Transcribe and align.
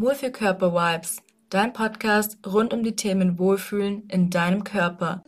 Wohlfühlkörper-Vibes, 0.00 1.18
dein 1.50 1.74
Podcast 1.74 2.38
rund 2.46 2.72
um 2.72 2.82
die 2.82 2.96
Themen 2.96 3.38
Wohlfühlen 3.38 4.08
in 4.08 4.30
deinem 4.30 4.64
Körper. 4.64 5.22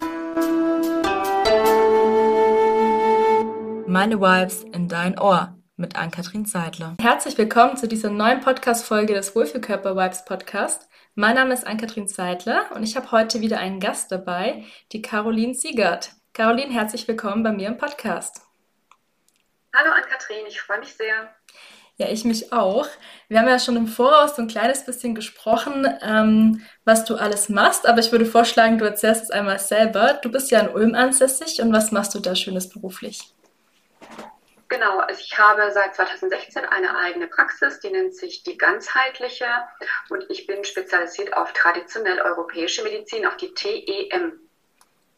Meine 3.87 4.19
Vibes 4.19 4.62
in 4.62 4.89
dein 4.89 5.19
Ohr 5.19 5.59
mit 5.77 5.96
Ann-Kathrin 5.96 6.46
Seidler. 6.46 6.96
Herzlich 7.03 7.37
willkommen 7.37 7.77
zu 7.77 7.87
dieser 7.87 8.09
neuen 8.09 8.41
Podcast-Folge 8.41 9.12
des 9.12 9.37
Wohlfühlkörper-Vibes 9.37 10.25
Podcast. 10.25 10.89
Mein 11.14 11.34
Name 11.34 11.52
ist 11.52 11.66
Ann-Kathrin 11.66 12.09
Seidler 12.09 12.70
und 12.75 12.82
ich 12.82 12.96
habe 12.96 13.12
heute 13.12 13.43
wieder 13.43 13.59
einen 13.59 13.79
Gast 13.79 14.11
dabei, 14.11 14.64
die 14.93 15.02
Caroline 15.02 15.52
Siegert. 15.52 16.12
Caroline, 16.32 16.73
herzlich 16.73 17.07
willkommen 17.07 17.43
bei 17.43 17.52
mir 17.52 17.68
im 17.68 17.77
Podcast. 17.77 18.41
Hallo 19.77 19.93
Ann-Kathrin, 19.93 20.46
ich 20.48 20.62
freue 20.62 20.79
mich 20.79 20.95
sehr. 20.95 21.29
Ja, 22.03 22.09
ich 22.09 22.25
mich 22.25 22.52
auch. 22.52 22.88
Wir 23.29 23.38
haben 23.38 23.47
ja 23.47 23.61
schon 23.61 23.77
im 23.77 23.87
Voraus 23.87 24.34
so 24.34 24.42
ein 24.42 24.48
kleines 24.48 24.84
bisschen 24.84 25.15
gesprochen, 25.15 25.87
ähm, 26.02 26.66
was 26.84 27.05
du 27.05 27.15
alles 27.15 27.48
machst, 27.48 27.87
aber 27.87 28.01
ich 28.01 28.11
würde 28.11 28.27
vorschlagen, 28.27 28.77
du 28.78 28.84
erzählst 28.84 29.23
es 29.23 29.30
einmal 29.30 29.61
selber. 29.61 30.15
Du 30.15 30.28
bist 30.28 30.51
ja 30.51 30.59
in 30.59 30.70
Ulm 30.70 30.97
ansässig 30.97 31.62
und 31.62 31.73
was 31.73 31.92
machst 31.92 32.12
du 32.16 32.19
da 32.19 32.34
Schönes 32.34 32.69
beruflich? 32.69 33.33
Genau, 34.69 34.98
also 34.98 35.20
ich 35.20 35.38
habe 35.38 35.70
seit 35.70 35.95
2016 35.95 36.65
eine 36.65 36.97
eigene 36.97 37.28
Praxis, 37.28 37.78
die 37.78 37.91
nennt 37.91 38.16
sich 38.16 38.42
die 38.42 38.59
ganzheitliche 38.59 39.47
und 40.09 40.25
ich 40.28 40.48
bin 40.48 40.64
spezialisiert 40.64 41.37
auf 41.37 41.53
traditionell 41.53 42.20
europäische 42.20 42.83
Medizin, 42.83 43.27
auf 43.27 43.37
die 43.37 43.55
TEM. 43.55 44.41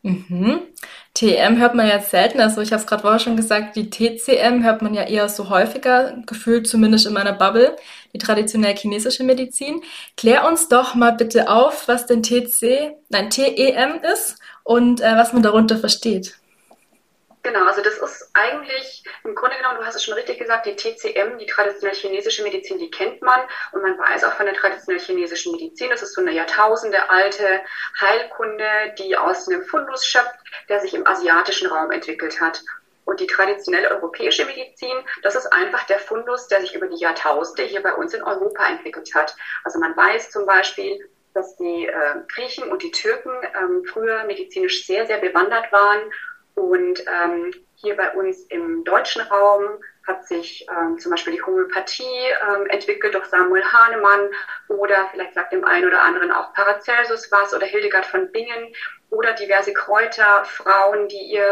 Mhm. 0.05 0.61
TM 1.15 1.57
hört 1.59 1.75
man 1.75 1.87
jetzt 1.87 2.11
selten, 2.11 2.39
also 2.39 2.61
ich 2.61 2.73
habe 2.73 2.81
es 2.83 2.87
gerade 2.87 3.01
vorher 3.01 3.21
schon 3.21 3.39
gesagt, 3.39 3.75
die 3.75 3.89
TCM 3.89 4.63
hört 4.63 4.83
man 4.83 4.93
ja 4.93 5.05
eher 5.05 5.31
so 5.31 5.49
häufiger, 5.49 6.19
gefühlt 6.27 6.67
zumindest 6.69 7.07
in 7.07 7.15
meiner 7.15 7.33
Bubble, 7.33 7.75
die 8.13 8.19
traditionell 8.19 8.77
chinesische 8.77 9.25
Medizin. 9.25 9.81
Klär 10.19 10.47
uns 10.47 10.69
doch 10.69 10.95
mal 10.95 11.13
bitte 11.13 11.49
auf, 11.49 11.89
was 11.89 12.05
denn 12.05 12.23
TC, 12.23 12.97
nein, 13.09 13.31
TEM 13.31 14.01
ist 14.13 14.39
und 14.63 15.01
äh, 15.01 15.17
was 15.17 15.33
man 15.33 15.43
darunter 15.43 15.79
versteht. 15.79 16.37
Genau, 17.45 17.67
also 17.67 17.83
das 17.83 17.99
ist 17.99 18.31
eigentlich 18.33 19.05
im 19.23 19.35
Grunde 19.35 19.59
genommen, 19.59 19.77
du 19.77 19.85
hast 19.85 19.97
es 19.97 20.03
schon 20.03 20.15
richtig 20.15 20.39
gesagt, 20.39 20.65
die 20.65 20.77
TCM, 20.77 21.37
die 21.37 21.45
traditionell 21.45 21.95
chinesische 21.95 22.43
Medizin, 22.43 22.79
die 22.79 22.91
kennt 22.91 23.21
man 23.21 23.39
und 23.73 23.83
man 23.83 23.99
weiß 23.99 24.25
auch 24.25 24.33
von 24.33 24.47
der 24.47 24.55
traditionell 24.55 24.99
chinesischen 24.99 25.53
Medizin, 25.53 25.91
das 25.91 26.01
ist 26.01 26.15
so 26.15 26.23
eine 26.23 26.33
Jahrtausende 26.33 27.11
alte 27.11 27.61
Heilkunde, 28.01 28.95
die 28.99 29.15
aus 29.15 29.47
einem 29.47 29.63
Fundus 29.63 30.07
schöpft, 30.07 30.39
der 30.71 30.81
sich 30.81 30.95
im 30.95 31.07
asiatischen 31.07 31.69
Raum 31.69 31.91
entwickelt 31.91 32.41
hat. 32.41 32.63
Und 33.05 33.21
die 33.21 33.27
traditionell 33.27 33.89
europäische 33.89 34.47
Medizin, 34.47 34.97
das 35.23 35.35
ist 35.35 35.53
einfach 35.53 35.85
der 35.85 35.99
Fundus, 35.99 36.49
der 36.49 36.63
sich 36.63 36.75
über 36.75 36.87
die 36.87 36.97
Jahrtausende 36.97 37.65
hier 37.65 37.83
bei 37.83 37.93
uns 37.93 38.15
in 38.15 38.23
Europa 38.23 38.67
entwickelt 38.67 39.15
hat. 39.15 39.37
Also 39.65 39.79
man 39.79 39.95
weiß 39.95 40.31
zum 40.31 40.47
Beispiel, 40.47 40.99
dass 41.35 41.55
die 41.57 41.85
äh, 41.85 42.15
Griechen 42.35 42.71
und 42.71 42.83
die 42.83 42.91
Türken 42.91 43.33
ähm, 43.55 43.85
früher 43.85 44.25
medizinisch 44.25 44.87
sehr, 44.87 45.07
sehr 45.07 45.19
bewandert 45.19 45.71
waren 45.73 46.11
und 46.55 47.01
ähm, 47.01 47.53
hier 47.75 47.97
bei 47.97 48.13
uns 48.13 48.43
im 48.47 48.85
deutschen 48.85 49.23
Raum 49.23 49.63
hat 50.07 50.27
sich 50.27 50.67
ähm, 50.71 50.99
zum 50.99 51.11
Beispiel 51.11 51.35
die 51.35 51.43
Homöopathie 51.43 52.05
ähm, 52.05 52.67
entwickelt 52.69 53.15
durch 53.15 53.25
Samuel 53.27 53.65
Hahnemann 53.65 54.29
oder 54.69 55.09
vielleicht 55.11 55.35
sagt 55.35 55.53
dem 55.53 55.65
einen 55.65 55.87
oder 55.87 56.03
anderen 56.03 56.31
auch 56.31 56.53
Paracelsus 56.53 57.31
was 57.33 57.55
oder 57.55 57.67
Hildegard 57.67 58.07
von 58.07 58.31
Bingen 58.31 58.73
oder 59.11 59.33
diverse 59.33 59.73
Kräuter, 59.73 60.45
Frauen, 60.45 61.09
die 61.09 61.33
ihr, 61.33 61.45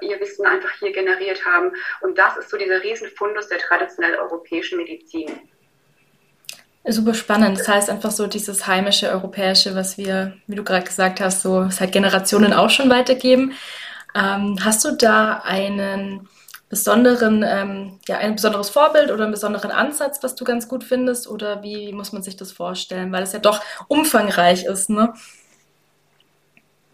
äh, 0.00 0.06
ihr 0.06 0.20
Wissen 0.20 0.46
einfach 0.46 0.70
hier 0.78 0.92
generiert 0.92 1.44
haben. 1.44 1.72
Und 2.00 2.16
das 2.16 2.36
ist 2.36 2.50
so 2.50 2.56
dieser 2.56 2.82
Riesenfundus 2.82 3.48
der 3.48 3.58
traditionell 3.58 4.16
europäischen 4.16 4.78
Medizin. 4.78 5.48
Super 6.88 7.14
spannend. 7.14 7.58
Das 7.58 7.66
heißt 7.66 7.90
einfach 7.90 8.12
so 8.12 8.28
dieses 8.28 8.66
heimische 8.66 9.10
europäische, 9.10 9.74
was 9.74 9.98
wir, 9.98 10.36
wie 10.46 10.54
du 10.54 10.62
gerade 10.62 10.84
gesagt 10.84 11.20
hast, 11.20 11.42
so 11.42 11.68
seit 11.68 11.90
Generationen 11.90 12.52
auch 12.52 12.70
schon 12.70 12.88
weitergeben. 12.88 13.54
Ähm, 14.16 14.58
hast 14.64 14.84
du 14.84 14.92
da 14.92 15.42
einen 15.44 16.28
besonderen, 16.68 17.44
ähm, 17.46 18.00
ja, 18.08 18.18
ein 18.18 18.34
besonderes 18.34 18.70
Vorbild 18.70 19.10
oder 19.12 19.24
einen 19.24 19.32
besonderen 19.32 19.70
Ansatz, 19.70 20.22
was 20.22 20.34
du 20.34 20.44
ganz 20.44 20.68
gut 20.68 20.84
findest? 20.84 21.28
Oder 21.28 21.62
wie 21.62 21.92
muss 21.92 22.12
man 22.12 22.22
sich 22.22 22.36
das 22.36 22.52
vorstellen? 22.52 23.12
Weil 23.12 23.22
es 23.22 23.32
ja 23.32 23.38
doch 23.38 23.60
umfangreich 23.88 24.64
ist, 24.64 24.90
ne? 24.90 25.12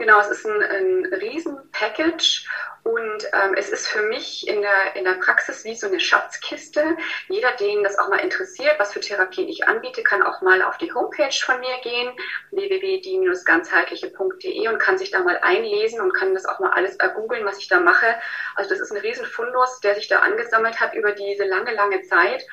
Genau, 0.03 0.19
es 0.19 0.31
ist 0.31 0.45
ein, 0.45 0.61
ein 0.61 1.07
Riesen-Package 1.15 2.45
und 2.83 3.25
ähm, 3.33 3.55
es 3.57 3.69
ist 3.69 3.87
für 3.87 4.03
mich 4.03 4.49
in 4.49 4.61
der, 4.61 4.97
in 4.97 5.05
der 5.05 5.13
Praxis 5.13 5.65
wie 5.65 5.77
so 5.77 5.87
eine 5.87 6.01
Schatzkiste. 6.01 6.97
Jeder, 7.29 7.53
den 7.53 7.85
das 7.85 7.97
auch 8.01 8.09
mal 8.09 8.19
interessiert, 8.19 8.81
was 8.81 8.93
für 8.93 8.99
Therapien 8.99 9.47
ich 9.47 9.69
anbiete, 9.69 10.03
kann 10.03 10.25
auch 10.25 10.43
mal 10.43 10.61
auf 10.63 10.77
die 10.79 10.93
Homepage 10.93 11.39
von 11.45 11.61
mir 11.61 11.77
gehen, 11.85 12.11
www.die-ganzheitliche.de 12.51 14.67
und 14.67 14.81
kann 14.81 14.99
sich 14.99 15.13
da 15.13 15.21
mal 15.21 15.39
einlesen 15.41 16.01
und 16.01 16.13
kann 16.15 16.35
das 16.35 16.47
auch 16.47 16.59
mal 16.59 16.73
alles 16.73 16.97
ergoogeln, 16.97 17.45
was 17.45 17.59
ich 17.59 17.69
da 17.69 17.79
mache. 17.79 18.19
Also 18.57 18.71
das 18.71 18.81
ist 18.81 18.91
ein 18.91 18.99
Riesenfundus, 18.99 19.79
der 19.85 19.95
sich 19.95 20.09
da 20.09 20.19
angesammelt 20.19 20.81
hat 20.81 20.95
über 20.95 21.13
diese 21.13 21.45
lange, 21.45 21.73
lange 21.73 22.03
Zeit 22.03 22.45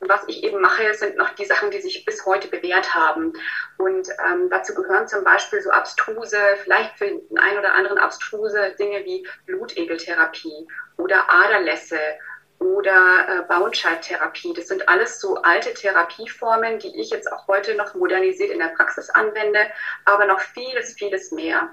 was 0.00 0.22
ich 0.28 0.44
eben 0.44 0.60
mache, 0.60 0.94
sind 0.94 1.16
noch 1.16 1.30
die 1.30 1.44
Sachen, 1.44 1.70
die 1.70 1.80
sich 1.80 2.04
bis 2.04 2.24
heute 2.24 2.48
bewährt 2.48 2.94
haben. 2.94 3.32
Und 3.78 4.08
ähm, 4.26 4.48
dazu 4.50 4.74
gehören 4.74 5.08
zum 5.08 5.24
Beispiel 5.24 5.60
so 5.60 5.70
abstruse, 5.70 6.38
vielleicht 6.62 6.98
für 6.98 7.06
den 7.06 7.38
einen 7.38 7.58
oder 7.58 7.74
anderen 7.74 7.98
abstruse 7.98 8.74
Dinge 8.78 9.04
wie 9.04 9.26
Blutegeltherapie 9.46 10.68
oder 10.96 11.30
Aderlässe 11.30 11.98
oder 12.58 13.28
äh, 13.28 13.42
Bauenscheidtherapie. 13.48 14.52
Das 14.54 14.68
sind 14.68 14.88
alles 14.88 15.20
so 15.20 15.36
alte 15.36 15.74
Therapieformen, 15.74 16.78
die 16.78 17.00
ich 17.00 17.10
jetzt 17.10 17.30
auch 17.32 17.46
heute 17.46 17.74
noch 17.74 17.94
modernisiert 17.94 18.50
in 18.50 18.58
der 18.58 18.68
Praxis 18.68 19.10
anwende, 19.10 19.66
aber 20.04 20.26
noch 20.26 20.40
vieles, 20.40 20.94
vieles 20.94 21.30
mehr. 21.32 21.70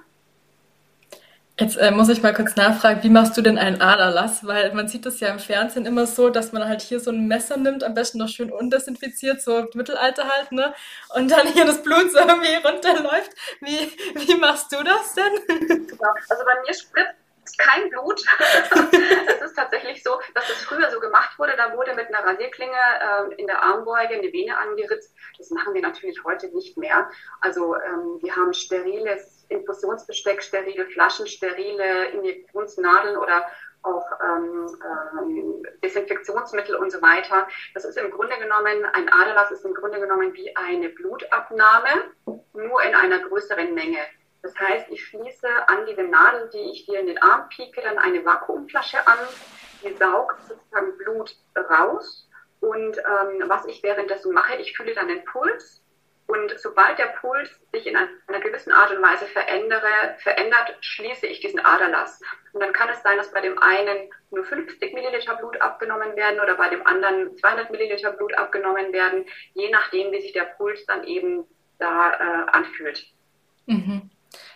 Jetzt 1.57 1.77
äh, 1.77 1.89
muss 1.89 2.09
ich 2.09 2.21
mal 2.21 2.33
kurz 2.33 2.57
nachfragen, 2.57 3.01
wie 3.03 3.09
machst 3.09 3.37
du 3.37 3.41
denn 3.41 3.57
einen 3.57 3.79
Aderlass? 3.81 4.45
Weil 4.45 4.73
man 4.73 4.89
sieht 4.89 5.05
das 5.05 5.21
ja 5.21 5.29
im 5.29 5.39
Fernsehen 5.39 5.85
immer 5.85 6.05
so, 6.05 6.29
dass 6.29 6.51
man 6.51 6.67
halt 6.67 6.81
hier 6.81 6.99
so 6.99 7.11
ein 7.11 7.27
Messer 7.27 7.55
nimmt, 7.55 7.81
am 7.85 7.93
besten 7.93 8.17
noch 8.17 8.27
schön 8.27 8.51
undesinfiziert, 8.51 9.41
so 9.41 9.65
Mittelalter 9.73 10.27
halt, 10.27 10.51
ne? 10.51 10.73
Und 11.15 11.31
dann 11.31 11.47
hier 11.47 11.63
das 11.63 11.81
Blut 11.81 12.11
so 12.11 12.19
irgendwie 12.27 12.55
runterläuft. 12.55 13.31
Wie, 13.61 13.89
wie 14.27 14.35
machst 14.35 14.69
du 14.73 14.83
das 14.83 15.13
denn? 15.13 15.87
Genau. 15.87 16.13
Also 16.29 16.43
bei 16.43 16.61
mir 16.67 16.73
spritzt 16.73 17.24
kein 17.57 17.89
Blut. 17.89 18.21
es 19.27 19.41
ist 19.41 19.55
tatsächlich 19.55 20.03
so, 20.03 20.19
dass 20.33 20.47
das 20.47 20.63
früher 20.63 20.89
so 20.91 20.99
gemacht 20.99 21.37
wurde. 21.37 21.53
Da 21.57 21.75
wurde 21.75 21.93
mit 21.93 22.07
einer 22.07 22.25
Rasierklinge 22.25 22.73
äh, 22.73 23.35
in 23.35 23.47
der 23.47 23.61
Armbeuge 23.63 24.15
eine 24.15 24.31
Vene 24.31 24.57
angeritzt. 24.57 25.13
Das 25.37 25.49
machen 25.51 25.73
wir 25.73 25.81
natürlich 25.81 26.23
heute 26.23 26.47
nicht 26.49 26.77
mehr. 26.77 27.09
Also 27.41 27.75
ähm, 27.75 28.19
wir 28.21 28.35
haben 28.35 28.53
steriles 28.53 29.45
Infusionsbesteck, 29.49 30.41
sterile 30.41 30.85
Flaschen, 30.87 31.27
sterile 31.27 32.09
Injektionsnadeln 32.09 33.17
oder 33.17 33.45
auch 33.85 34.05
ähm, 34.23 34.67
ähm, 35.21 35.63
Desinfektionsmittel 35.83 36.75
und 36.75 36.91
so 36.91 37.01
weiter. 37.01 37.47
Das 37.73 37.85
ist 37.85 37.97
im 37.97 38.11
Grunde 38.11 38.37
genommen, 38.37 38.85
ein 38.93 39.09
Aderlass 39.09 39.51
ist 39.51 39.65
im 39.65 39.73
Grunde 39.73 39.99
genommen 39.99 40.33
wie 40.33 40.55
eine 40.55 40.89
Blutabnahme, 40.89 41.89
nur 42.25 42.83
in 42.83 42.95
einer 42.95 43.19
größeren 43.19 43.73
Menge. 43.73 43.99
Das 44.45 44.59
heißt, 44.59 44.91
ich 44.91 45.03
schließe 45.03 45.47
an 45.67 45.87
diese 45.87 46.03
Nadel, 46.03 46.51
die 46.53 46.71
ich 46.71 46.85
dir 46.85 46.99
in 46.99 47.07
den 47.07 47.19
Arm 47.19 47.49
pieke, 47.49 47.81
dann 47.81 47.97
eine 47.97 48.23
Vakuumflasche 48.23 48.99
an, 49.07 49.17
die 49.83 49.91
saugt 49.93 50.39
sozusagen 50.43 50.95
Blut 50.99 51.35
raus. 51.57 52.29
Und 52.59 52.95
ähm, 52.99 53.49
was 53.49 53.65
ich 53.65 53.81
währenddessen 53.81 54.33
mache, 54.33 54.57
ich 54.57 54.77
fühle 54.77 54.93
dann 54.93 55.07
den 55.07 55.25
Puls. 55.25 55.81
Und 56.27 56.59
sobald 56.59 56.99
der 56.99 57.15
Puls 57.19 57.59
sich 57.71 57.87
in 57.87 57.97
einer 57.97 58.39
gewissen 58.39 58.71
Art 58.71 58.91
und 58.91 59.01
Weise 59.01 59.25
verändere, 59.25 60.15
verändert, 60.19 60.77
schließe 60.79 61.25
ich 61.25 61.39
diesen 61.39 61.59
Aderlass. 61.59 62.21
Und 62.53 62.61
dann 62.61 62.73
kann 62.73 62.89
es 62.89 63.01
sein, 63.01 63.17
dass 63.17 63.31
bei 63.31 63.41
dem 63.41 63.57
einen 63.57 64.11
nur 64.29 64.45
50 64.45 64.93
Milliliter 64.93 65.37
Blut 65.37 65.59
abgenommen 65.59 66.15
werden 66.15 66.39
oder 66.39 66.53
bei 66.53 66.69
dem 66.69 66.85
anderen 66.85 67.35
200 67.37 67.71
Milliliter 67.71 68.11
Blut 68.11 68.35
abgenommen 68.35 68.93
werden, 68.93 69.25
je 69.55 69.71
nachdem, 69.71 70.11
wie 70.11 70.21
sich 70.21 70.33
der 70.33 70.45
Puls 70.57 70.85
dann 70.85 71.03
eben 71.03 71.47
da 71.79 72.13
äh, 72.13 72.49
anfühlt. 72.51 73.07
Mhm. 73.65 74.11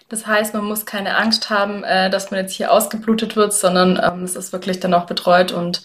Das 0.10 0.26
heißt, 0.26 0.54
man 0.54 0.66
muss 0.66 0.86
keine 0.86 1.16
Angst 1.16 1.50
haben, 1.50 1.84
äh, 1.84 2.10
dass 2.10 2.32
man 2.32 2.40
jetzt 2.42 2.54
hier 2.54 2.72
ausgeblutet 2.72 3.36
wird, 3.36 3.54
sondern 3.54 4.02
ähm, 4.04 4.24
es 4.24 4.36
ist 4.36 4.52
wirklich 4.52 4.80
dann 4.80 4.94
auch 4.94 5.06
betreut 5.06 5.52
und 5.52 5.84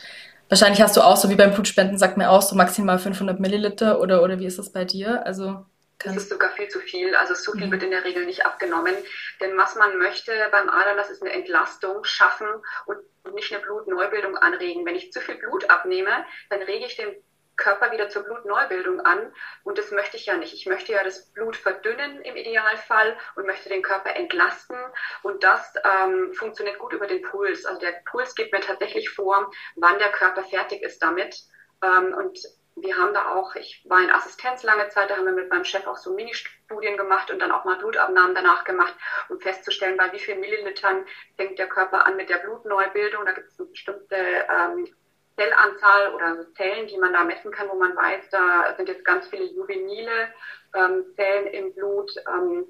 wahrscheinlich 0.48 0.80
hast 0.82 0.96
du 0.96 1.02
auch 1.02 1.16
so 1.16 1.28
wie 1.30 1.36
beim 1.36 1.52
Blutspenden, 1.52 1.98
sagt 1.98 2.16
mir 2.16 2.30
auch 2.30 2.42
so 2.42 2.56
maximal 2.56 2.98
500 2.98 3.38
Milliliter 3.38 4.00
oder, 4.00 4.22
oder 4.22 4.38
wie 4.38 4.46
ist 4.46 4.58
das 4.58 4.72
bei 4.72 4.84
dir? 4.84 5.26
Also 5.26 5.66
das 5.98 6.16
ist 6.16 6.28
sogar 6.28 6.50
viel 6.50 6.68
zu 6.68 6.80
viel. 6.80 7.14
Also 7.14 7.34
so 7.34 7.52
viel 7.52 7.66
mhm. 7.66 7.72
wird 7.72 7.82
in 7.82 7.90
der 7.90 8.04
Regel 8.04 8.26
nicht 8.26 8.44
abgenommen. 8.44 8.94
Denn 9.40 9.56
was 9.56 9.74
man 9.74 9.98
möchte 9.98 10.32
beim 10.50 10.68
Aderlass 10.68 11.10
ist 11.10 11.22
eine 11.22 11.32
Entlastung 11.32 12.04
schaffen 12.04 12.46
und 12.86 12.98
nicht 13.34 13.52
eine 13.52 13.62
Blutneubildung 13.62 14.36
anregen. 14.36 14.84
Wenn 14.84 14.96
ich 14.96 15.12
zu 15.12 15.20
viel 15.20 15.36
Blut 15.36 15.70
abnehme, 15.70 16.10
dann 16.50 16.62
rege 16.62 16.86
ich 16.86 16.96
den 16.96 17.14
Körper 17.56 17.92
wieder 17.92 18.08
zur 18.08 18.22
Blutneubildung 18.24 19.00
an. 19.00 19.32
Und 19.62 19.78
das 19.78 19.90
möchte 19.90 20.16
ich 20.16 20.26
ja 20.26 20.36
nicht. 20.36 20.54
Ich 20.54 20.66
möchte 20.66 20.92
ja 20.92 21.04
das 21.04 21.32
Blut 21.32 21.56
verdünnen 21.56 22.22
im 22.22 22.36
Idealfall 22.36 23.16
und 23.36 23.46
möchte 23.46 23.68
den 23.68 23.82
Körper 23.82 24.14
entlasten. 24.16 24.76
Und 25.22 25.44
das 25.44 25.74
ähm, 25.84 26.32
funktioniert 26.34 26.78
gut 26.78 26.92
über 26.92 27.06
den 27.06 27.22
Puls. 27.22 27.64
Also 27.64 27.80
der 27.80 27.92
Puls 28.10 28.34
gibt 28.34 28.52
mir 28.52 28.60
tatsächlich 28.60 29.10
vor, 29.10 29.50
wann 29.76 29.98
der 29.98 30.10
Körper 30.12 30.42
fertig 30.42 30.82
ist 30.82 31.02
damit. 31.02 31.42
Ähm, 31.82 32.14
und 32.14 32.38
wir 32.76 32.96
haben 32.96 33.14
da 33.14 33.34
auch, 33.34 33.54
ich 33.54 33.84
war 33.88 34.00
in 34.00 34.10
Assistenz 34.10 34.64
lange 34.64 34.88
Zeit, 34.88 35.08
da 35.08 35.16
haben 35.16 35.26
wir 35.26 35.32
mit 35.32 35.48
meinem 35.48 35.64
Chef 35.64 35.86
auch 35.86 35.96
so 35.96 36.12
Mini-Studien 36.12 36.96
gemacht 36.96 37.30
und 37.30 37.38
dann 37.38 37.52
auch 37.52 37.64
mal 37.64 37.78
Blutabnahmen 37.78 38.34
danach 38.34 38.64
gemacht, 38.64 38.94
um 39.28 39.38
festzustellen, 39.38 39.96
bei 39.96 40.12
wie 40.12 40.18
vielen 40.18 40.40
Millilitern 40.40 41.06
fängt 41.36 41.58
der 41.58 41.68
Körper 41.68 42.04
an 42.04 42.16
mit 42.16 42.30
der 42.30 42.38
Blutneubildung. 42.38 43.24
Da 43.24 43.32
gibt 43.32 43.48
es 43.48 43.56
bestimmte 43.56 44.16
ähm, 44.16 44.88
Zellanzahl 45.36 46.14
oder 46.14 46.46
Zellen, 46.56 46.86
die 46.86 46.98
man 46.98 47.12
da 47.12 47.24
messen 47.24 47.50
kann, 47.50 47.68
wo 47.68 47.74
man 47.74 47.96
weiß, 47.96 48.30
da 48.30 48.74
sind 48.76 48.88
jetzt 48.88 49.04
ganz 49.04 49.26
viele 49.28 49.44
juvenile 49.44 50.28
ähm, 50.74 51.04
Zellen 51.16 51.46
im 51.48 51.74
Blut. 51.74 52.12
Ähm, 52.28 52.66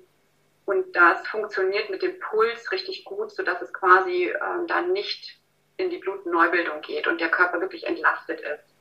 und 0.66 0.96
das 0.96 1.26
funktioniert 1.28 1.90
mit 1.90 2.02
dem 2.02 2.18
Puls 2.20 2.72
richtig 2.72 3.04
gut, 3.04 3.32
sodass 3.32 3.60
es 3.60 3.72
quasi 3.72 4.30
ähm, 4.30 4.66
dann 4.66 4.92
nicht 4.92 5.38
in 5.76 5.90
die 5.90 5.98
Blutneubildung 5.98 6.80
geht 6.80 7.06
und 7.06 7.20
der 7.20 7.28
Körper 7.28 7.60
wirklich 7.60 7.86
entlastet 7.86 8.40
ist. 8.40 8.74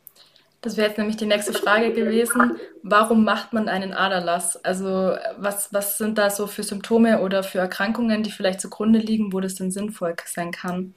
Das 0.62 0.78
wäre 0.78 0.88
jetzt 0.88 0.98
nämlich 0.98 1.18
die 1.18 1.26
nächste 1.26 1.52
Frage 1.52 1.92
gewesen. 1.92 2.58
Warum 2.84 3.26
macht 3.26 3.52
man 3.52 3.68
einen 3.68 3.92
Aderlass? 3.92 4.64
Also 4.64 5.18
was, 5.38 5.74
was 5.74 5.98
sind 5.98 6.18
da 6.18 6.30
so 6.30 6.48
für 6.48 6.64
Symptome 6.64 7.20
oder 7.20 7.44
für 7.44 7.60
Erkrankungen, 7.60 8.24
die 8.24 8.32
vielleicht 8.32 8.62
zugrunde 8.62 9.00
liegen, 9.00 9.34
wo 9.34 9.42
das 9.42 9.56
denn 9.56 9.72
sinnvoll 9.72 10.16
sein 10.26 10.52
kann? 10.52 10.96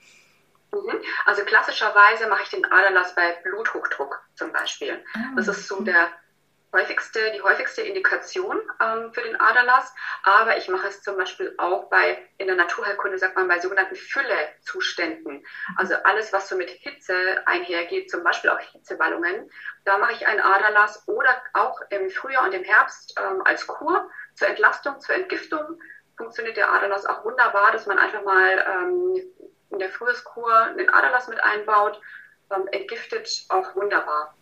Also 1.25 1.45
klassischerweise 1.45 2.29
mache 2.29 2.43
ich 2.45 2.51
den 2.51 2.65
Aderlass 2.65 3.15
bei 3.15 3.33
Bluthochdruck 3.43 4.21
zum 4.35 4.53
Beispiel. 4.53 5.05
Ah, 5.15 5.33
das 5.37 5.49
ist 5.49 5.69
so 5.69 5.83
der 5.83 6.11
häufigste, 6.73 7.33
die 7.33 7.43
häufigste 7.43 7.83
Indikation 7.83 8.61
ähm, 8.81 9.13
für 9.13 9.23
den 9.23 9.41
Aderlass. 9.41 9.95
Aber 10.23 10.57
ich 10.57 10.69
mache 10.69 10.89
es 10.89 11.03
zum 11.03 11.17
Beispiel 11.17 11.55
auch 11.59 11.89
bei, 11.89 12.19
in 12.39 12.47
der 12.47 12.57
Naturheilkunde 12.57 13.19
sagt 13.19 13.37
man, 13.37 13.49
bei 13.49 13.59
sogenannten 13.61 13.97
Füllezuständen. 13.97 15.45
Also 15.77 15.95
alles, 16.05 16.33
was 16.33 16.49
so 16.49 16.57
mit 16.57 16.71
Hitze 16.71 17.15
einhergeht, 17.47 18.11
zum 18.11 18.23
Beispiel 18.23 18.51
auch 18.51 18.61
Hitzewallungen. 18.61 19.51
Da 19.85 19.99
mache 19.99 20.13
ich 20.13 20.27
einen 20.27 20.41
Aderlass 20.41 21.07
oder 21.07 21.43
auch 21.55 21.81
im 21.91 22.11
Frühjahr 22.11 22.45
und 22.45 22.53
im 22.53 22.65
Herbst 22.65 23.15
ähm, 23.19 23.43
als 23.45 23.67
Kur 23.67 24.11
zur 24.35 24.49
Entlastung, 24.49 25.01
zur 25.01 25.15
Entgiftung 25.15 25.81
funktioniert 26.17 26.57
der 26.57 26.73
Aderlass 26.73 27.07
auch 27.07 27.25
wunderbar, 27.25 27.73
dass 27.73 27.87
man 27.87 27.99
einfach 27.99 28.25
mal 28.25 28.65
ähm, 28.67 29.23
in 29.71 29.79
der 29.79 29.91
Frühjahrskur 29.91 30.75
den 30.79 30.91
Aderlass 30.91 31.29
mit 31.29 31.43
einbaut. 31.43 32.01
Ähm, 32.55 32.69
entgiftet 32.71 33.45
auch 33.49 33.75
wunderbar. 33.75 34.35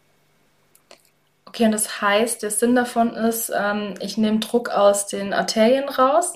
Okay, 1.46 1.66
und 1.66 1.72
das 1.72 2.00
heißt, 2.00 2.42
der 2.42 2.50
Sinn 2.50 2.74
davon 2.74 3.14
ist, 3.14 3.50
ähm, 3.54 3.94
ich 4.00 4.16
nehme 4.16 4.40
Druck 4.40 4.70
aus 4.70 5.06
den 5.06 5.32
Arterien 5.32 5.88
raus 5.88 6.34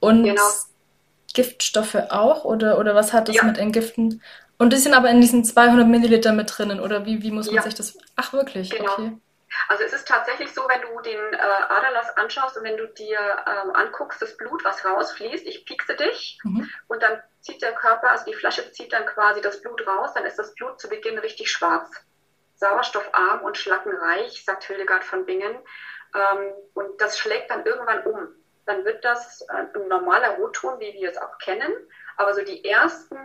und 0.00 0.24
genau. 0.24 0.42
Giftstoffe 1.32 1.96
auch 2.10 2.44
oder, 2.44 2.78
oder 2.78 2.94
was 2.94 3.12
hat 3.12 3.28
das 3.28 3.36
ja. 3.36 3.44
mit 3.44 3.58
Entgiften? 3.58 4.22
Und 4.58 4.72
die 4.72 4.76
sind 4.76 4.92
aber 4.92 5.08
in 5.08 5.20
diesen 5.20 5.44
200 5.44 5.88
Milliliter 5.88 6.32
mit 6.32 6.52
drinnen 6.56 6.80
oder 6.80 7.06
wie, 7.06 7.22
wie 7.22 7.30
muss 7.30 7.46
man 7.46 7.56
ja. 7.56 7.62
sich 7.62 7.74
das... 7.74 7.96
Ach 8.16 8.32
wirklich, 8.34 8.70
genau. 8.70 8.92
okay. 8.92 9.12
Also 9.68 9.84
es 9.84 9.92
ist 9.92 10.06
tatsächlich 10.06 10.52
so, 10.52 10.62
wenn 10.68 10.80
du 10.82 11.00
den 11.00 11.32
äh, 11.32 11.36
Aderlass 11.36 12.16
anschaust 12.16 12.56
und 12.56 12.64
wenn 12.64 12.76
du 12.76 12.86
dir 12.86 13.18
ähm, 13.18 13.74
anguckst, 13.74 14.22
das 14.22 14.36
Blut, 14.36 14.64
was 14.64 14.84
rausfließt, 14.84 15.46
ich 15.46 15.64
piekse 15.64 15.96
dich 15.96 16.38
mhm. 16.44 16.68
und 16.88 17.02
dann 17.02 17.20
zieht 17.40 17.62
der 17.62 17.72
Körper, 17.74 18.10
also 18.10 18.24
die 18.24 18.34
Flasche 18.34 18.70
zieht 18.72 18.92
dann 18.92 19.06
quasi 19.06 19.40
das 19.40 19.60
Blut 19.60 19.86
raus, 19.86 20.12
dann 20.14 20.24
ist 20.24 20.38
das 20.38 20.54
Blut 20.54 20.80
zu 20.80 20.88
Beginn 20.88 21.18
richtig 21.18 21.50
schwarz 21.50 21.90
sauerstoffarm 22.60 23.42
und 23.42 23.56
schlackenreich, 23.56 24.44
sagt 24.44 24.64
Hildegard 24.64 25.02
von 25.02 25.24
Bingen. 25.24 25.56
Ähm, 26.14 26.52
und 26.74 27.00
das 27.00 27.18
schlägt 27.18 27.50
dann 27.50 27.64
irgendwann 27.64 28.04
um. 28.04 28.28
Dann 28.66 28.84
wird 28.84 29.04
das 29.04 29.40
äh, 29.42 29.66
ein 29.74 29.88
normaler 29.88 30.36
Rotton, 30.36 30.78
wie 30.78 30.92
wir 30.92 31.10
es 31.10 31.16
auch 31.16 31.38
kennen. 31.38 31.72
Aber 32.16 32.34
so 32.34 32.42
die 32.42 32.64
ersten, 32.64 33.18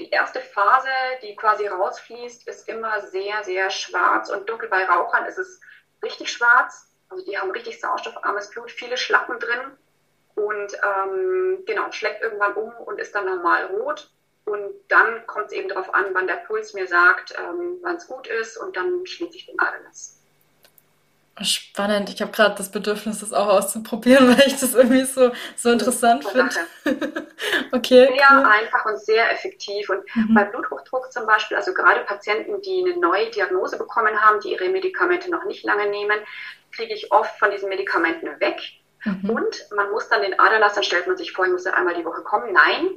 die 0.00 0.10
erste 0.10 0.40
Phase, 0.40 0.88
die 1.22 1.36
quasi 1.36 1.66
rausfließt, 1.66 2.48
ist 2.48 2.68
immer 2.68 3.00
sehr, 3.02 3.44
sehr 3.44 3.70
schwarz 3.70 4.30
und 4.30 4.48
dunkel. 4.48 4.68
Bei 4.68 4.84
Rauchern 4.84 5.26
ist 5.26 5.38
es 5.38 5.60
richtig 6.02 6.32
schwarz. 6.32 6.96
Also 7.08 7.24
die 7.24 7.38
haben 7.38 7.50
richtig 7.50 7.80
sauerstoffarmes 7.80 8.50
Blut, 8.50 8.70
viele 8.70 8.96
Schlacken 8.96 9.38
drin. 9.38 9.76
Und 10.34 10.72
ähm, 10.82 11.62
genau, 11.66 11.90
schlägt 11.92 12.22
irgendwann 12.22 12.54
um 12.54 12.72
und 12.86 12.98
ist 12.98 13.14
dann 13.14 13.26
normal 13.26 13.66
rot. 13.66 14.10
Und 14.46 14.72
dann 14.88 15.26
kommt 15.26 15.46
es 15.46 15.52
eben 15.52 15.68
darauf 15.68 15.92
an, 15.92 16.06
wann 16.12 16.26
der 16.26 16.36
Puls 16.36 16.72
mir 16.72 16.86
sagt, 16.86 17.34
ähm, 17.38 17.78
wann 17.82 17.96
es 17.96 18.06
gut 18.06 18.26
ist 18.26 18.56
und 18.56 18.76
dann 18.76 19.06
schließe 19.06 19.36
ich 19.36 19.46
den 19.46 19.60
Aderlass. 19.60 20.19
Spannend. 21.42 22.10
Ich 22.10 22.20
habe 22.20 22.32
gerade 22.32 22.54
das 22.56 22.70
Bedürfnis, 22.70 23.20
das 23.20 23.32
auch 23.32 23.48
auszuprobieren, 23.48 24.28
weil 24.36 24.46
ich 24.46 24.58
das 24.58 24.74
irgendwie 24.74 25.04
so, 25.04 25.30
so 25.56 25.70
interessant 25.70 26.24
finde. 26.24 26.54
okay. 27.72 28.06
Sehr 28.06 28.28
cool. 28.32 28.44
einfach 28.44 28.84
und 28.86 28.98
sehr 29.00 29.32
effektiv. 29.32 29.88
Und 29.90 30.04
mhm. 30.14 30.34
bei 30.34 30.44
Bluthochdruck 30.44 31.10
zum 31.12 31.26
Beispiel, 31.26 31.56
also 31.56 31.72
gerade 31.72 32.00
Patienten, 32.00 32.60
die 32.62 32.84
eine 32.86 32.98
neue 32.98 33.30
Diagnose 33.30 33.78
bekommen 33.78 34.20
haben, 34.20 34.40
die 34.40 34.52
ihre 34.52 34.68
Medikamente 34.68 35.30
noch 35.30 35.44
nicht 35.44 35.64
lange 35.64 35.88
nehmen, 35.88 36.18
kriege 36.72 36.94
ich 36.94 37.10
oft 37.10 37.38
von 37.38 37.50
diesen 37.50 37.68
Medikamenten 37.68 38.38
weg. 38.40 38.60
Mhm. 39.04 39.30
Und 39.30 39.66
man 39.74 39.90
muss 39.90 40.08
dann 40.08 40.22
den 40.22 40.38
Aderlass, 40.38 40.74
dann 40.74 40.84
stellt 40.84 41.06
man 41.06 41.16
sich 41.16 41.32
vor, 41.32 41.46
ich 41.46 41.52
muss 41.52 41.64
ja 41.64 41.72
einmal 41.72 41.94
die 41.94 42.04
Woche 42.04 42.22
kommen. 42.22 42.52
Nein, 42.52 42.90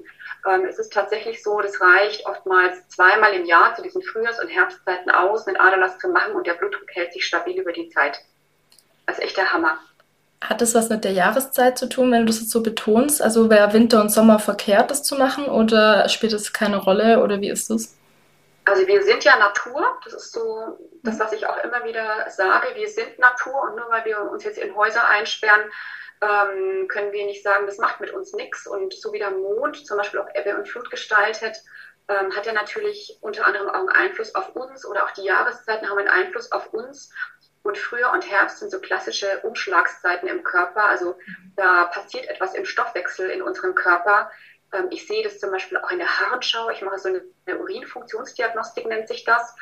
ähm, 0.48 0.66
es 0.66 0.80
ist 0.80 0.92
tatsächlich 0.92 1.42
so, 1.42 1.62
das 1.62 1.80
reicht 1.80 2.26
oftmals 2.26 2.88
zweimal 2.90 3.34
im 3.34 3.46
Jahr 3.46 3.74
zu 3.76 3.82
diesen 3.82 4.02
Frühjahrs- 4.02 4.42
und 4.42 4.50
Herbstzeiten 4.50 5.12
aus, 5.12 5.48
einen 5.48 5.58
Aderlass 5.58 5.98
zu 6.00 6.10
machen 6.10 6.34
und 6.34 6.46
der 6.46 6.56
Blutdruck 6.56 6.90
hält 6.90 7.14
sich 7.14 7.26
stabil 7.26 7.60
über 7.60 7.72
die 7.72 7.90
Zeit. 7.90 8.20
Das 9.06 9.18
ist 9.18 9.24
echt 9.24 9.38
der 9.38 9.52
Hammer. 9.52 9.78
Hat 10.42 10.62
das 10.62 10.76
was 10.76 10.90
mit 10.90 11.04
der 11.04 11.14
Jahreszeit 11.14 11.78
zu 11.78 11.88
tun, 11.88 12.12
wenn 12.12 12.22
du 12.22 12.26
das 12.28 12.42
jetzt 12.42 12.52
so 12.52 12.62
betonst? 12.62 13.22
Also 13.22 13.50
wäre 13.50 13.72
Winter 13.74 14.02
und 14.02 14.10
Sommer 14.10 14.40
verkehrt, 14.40 14.92
das 14.92 15.04
zu 15.04 15.16
machen 15.16 15.46
oder 15.46 16.10
spielt 16.10 16.34
das 16.34 16.52
keine 16.52 16.78
Rolle 16.78 17.24
oder 17.24 17.40
wie 17.40 17.50
ist 17.50 17.70
das? 17.70 17.98
Also 18.66 18.88
wir 18.88 19.04
sind 19.04 19.24
ja 19.24 19.38
Natur, 19.38 19.86
das 20.06 20.14
ist 20.14 20.34
so 20.34 20.78
das, 21.04 21.20
was 21.20 21.34
ich 21.34 21.46
auch 21.46 21.58
immer 21.64 21.84
wieder 21.84 22.26
sage, 22.30 22.68
wir 22.76 22.88
sind 22.88 23.20
Natur 23.20 23.62
und 23.64 23.76
nur 23.76 23.90
weil 23.90 24.06
wir 24.06 24.22
uns 24.32 24.44
jetzt 24.44 24.58
in 24.58 24.76
Häuser 24.76 25.08
einsperren, 25.10 25.70
ähm, 26.22 26.88
können 26.88 27.12
wir 27.12 27.26
nicht 27.26 27.44
sagen, 27.44 27.66
das 27.66 27.78
macht 27.78 28.00
mit 28.00 28.12
uns 28.12 28.34
nichts. 28.34 28.66
Und 28.68 28.94
so 28.94 29.12
wie 29.12 29.20
der 29.20 29.32
Mond 29.32 29.86
zum 29.86 29.98
Beispiel 29.98 30.22
auch 30.22 30.30
Ebbe 30.34 30.56
und 30.56 30.68
Flut 30.68 30.90
gestaltet, 30.90 31.58
ähm, 32.08 32.36
hat 32.36 32.48
er 32.48 32.54
natürlich 32.54 33.18
unter 33.22 33.46
anderem 33.46 33.70
auch 33.70 33.76
einen 33.76 33.90
Einfluss 33.90 34.34
auf 34.36 34.56
uns 34.56 34.86
oder 34.86 35.04
auch 35.06 35.12
die 35.12 35.24
Jahreszeiten 35.24 35.90
haben 35.90 36.00
einen 36.00 36.08
Einfluss 36.08 36.52
auf 36.52 36.74
uns. 36.74 37.10
Und 37.64 37.78
Frühjahr 37.78 38.14
und 38.14 38.30
Herbst 38.30 38.60
sind 38.60 38.72
so 38.72 38.80
klassische 38.80 39.40
Umschlagszeiten 39.42 40.28
im 40.28 40.44
Körper. 40.44 40.84
Also 40.84 41.18
da 41.56 41.86
passiert 41.86 42.28
etwas 42.28 42.54
im 42.54 42.66
Stoffwechsel 42.66 43.30
in 43.30 43.42
unserem 43.42 43.74
Körper. 43.74 44.32
Ähm, 44.74 44.88
ich 44.92 45.08
sehe 45.08 45.24
das 45.24 45.40
zum 45.40 45.52
Beispiel 45.52 45.78
auch 45.78 45.92
in 45.92 46.00
der 46.00 46.20
Harnschau. 46.20 46.70
Ich 46.70 46.82
mache 46.82 47.00
so 47.00 47.10
eine, 47.10 47.24
Urinfunktionsdiagnostik, 47.48 48.86
nennt 48.86 49.08
sich 49.08 49.24
das 49.24 49.56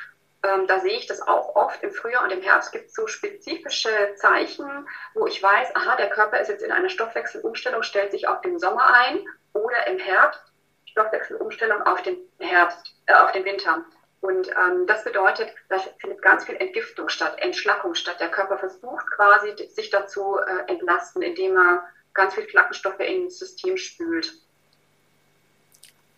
ähm, 0.44 0.66
da 0.68 0.80
sehe 0.80 0.98
ich 0.98 1.06
das 1.06 1.22
auch 1.22 1.56
oft 1.56 1.84
im 1.84 1.92
Frühjahr 1.92 2.24
und 2.24 2.32
im 2.32 2.42
Herbst 2.42 2.72
gibt 2.72 2.88
es 2.88 2.96
so 2.96 3.06
spezifische 3.08 4.16
Zeichen, 4.16 4.88
wo 5.14 5.28
ich 5.28 5.42
weiß, 5.42 5.76
aha, 5.76 5.96
der 5.98 6.10
Körper 6.10 6.40
ist 6.40 6.48
jetzt 6.48 6.64
in 6.64 6.72
einer 6.72 6.90
Stoffwechselumstellung, 6.90 7.84
stellt 7.84 8.12
sich 8.12 8.28
auf 8.28 8.42
den 8.42 8.58
Sommer 8.58 8.92
ein 8.94 9.24
oder 9.54 9.88
im 9.88 10.00
Herbst 10.00 10.42
Stoffwechselumstellung 10.86 11.84
auf 11.84 12.02
den 12.02 12.18
Herbst, 12.40 12.96
äh, 13.06 13.14
auf 13.14 13.32
den 13.32 13.46
Winter. 13.46 13.86
Und 14.22 14.50
ähm, 14.50 14.86
das 14.86 15.04
bedeutet, 15.04 15.50
da 15.68 15.80
findet 16.00 16.22
ganz 16.22 16.46
viel 16.46 16.56
Entgiftung 16.56 17.10
statt, 17.10 17.36
Entschlackung 17.40 17.96
statt. 17.96 18.20
Der 18.20 18.30
Körper 18.30 18.58
versucht 18.58 19.10
quasi, 19.16 19.54
sich 19.70 19.90
dazu 19.90 20.38
äh, 20.38 20.72
entlasten, 20.72 21.24
indem 21.24 21.58
er 21.58 21.84
ganz 22.14 22.36
viel 22.36 22.46
Klappenstoffe 22.46 23.00
ins 23.00 23.40
System 23.40 23.78
spült. 23.78 24.32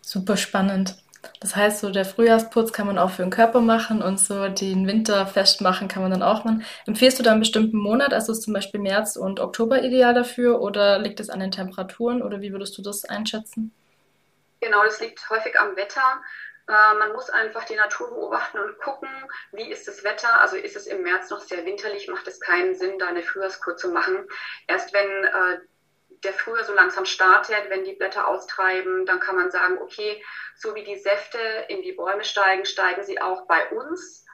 Super 0.02 0.36
spannend. 0.36 0.96
Das 1.40 1.56
heißt, 1.56 1.80
so 1.80 1.90
der 1.90 2.04
Frühjahrsputz 2.04 2.72
kann 2.72 2.86
man 2.86 2.98
auch 2.98 3.10
für 3.10 3.22
den 3.22 3.30
Körper 3.30 3.60
machen 3.60 4.02
und 4.02 4.20
so 4.20 4.48
den 4.48 4.86
Winter 4.86 5.26
festmachen 5.26 5.88
kann 5.88 6.02
man 6.02 6.10
dann 6.10 6.22
auch 6.22 6.44
machen. 6.44 6.64
Empfehlst 6.86 7.18
du 7.18 7.22
da 7.22 7.30
einen 7.30 7.40
bestimmten 7.40 7.78
Monat, 7.78 8.12
also 8.12 8.32
ist 8.32 8.42
zum 8.42 8.52
Beispiel 8.52 8.80
März 8.80 9.16
und 9.16 9.40
Oktober 9.40 9.82
ideal 9.82 10.12
dafür 10.12 10.60
oder 10.60 10.98
liegt 10.98 11.20
es 11.20 11.30
an 11.30 11.40
den 11.40 11.50
Temperaturen 11.50 12.22
oder 12.22 12.42
wie 12.42 12.52
würdest 12.52 12.76
du 12.76 12.82
das 12.82 13.06
einschätzen? 13.06 13.72
Genau, 14.60 14.82
das 14.84 15.00
liegt 15.00 15.28
häufig 15.28 15.58
am 15.60 15.76
Wetter. 15.76 16.22
Äh, 16.66 16.94
man 16.94 17.12
muss 17.12 17.30
einfach 17.30 17.64
die 17.64 17.76
Natur 17.76 18.10
beobachten 18.10 18.58
und 18.58 18.78
gucken, 18.78 19.08
wie 19.52 19.70
ist 19.70 19.86
das 19.86 20.04
Wetter. 20.04 20.40
Also 20.40 20.56
ist 20.56 20.76
es 20.76 20.86
im 20.86 21.02
März 21.02 21.30
noch 21.30 21.40
sehr 21.40 21.64
winterlich, 21.64 22.08
macht 22.08 22.26
es 22.26 22.40
keinen 22.40 22.74
Sinn, 22.74 22.98
da 22.98 23.06
eine 23.06 23.22
Frühjahrskur 23.22 23.76
zu 23.76 23.90
machen. 23.90 24.26
Erst 24.66 24.92
wenn 24.92 25.24
äh, 25.24 25.60
der 26.24 26.32
Frühjahr 26.32 26.64
so 26.64 26.72
langsam 26.72 27.04
startet, 27.04 27.68
wenn 27.68 27.84
die 27.84 27.92
Blätter 27.92 28.26
austreiben, 28.26 29.04
dann 29.04 29.20
kann 29.20 29.36
man 29.36 29.50
sagen, 29.50 29.78
okay, 29.78 30.24
so 30.56 30.74
wie 30.74 30.84
die 30.84 30.98
Säfte 30.98 31.38
in 31.68 31.82
die 31.82 31.92
Bäume 31.92 32.24
steigen, 32.24 32.64
steigen 32.64 33.04
sie 33.04 33.20
auch 33.20 33.46
bei 33.46 33.68
uns. 33.70 34.24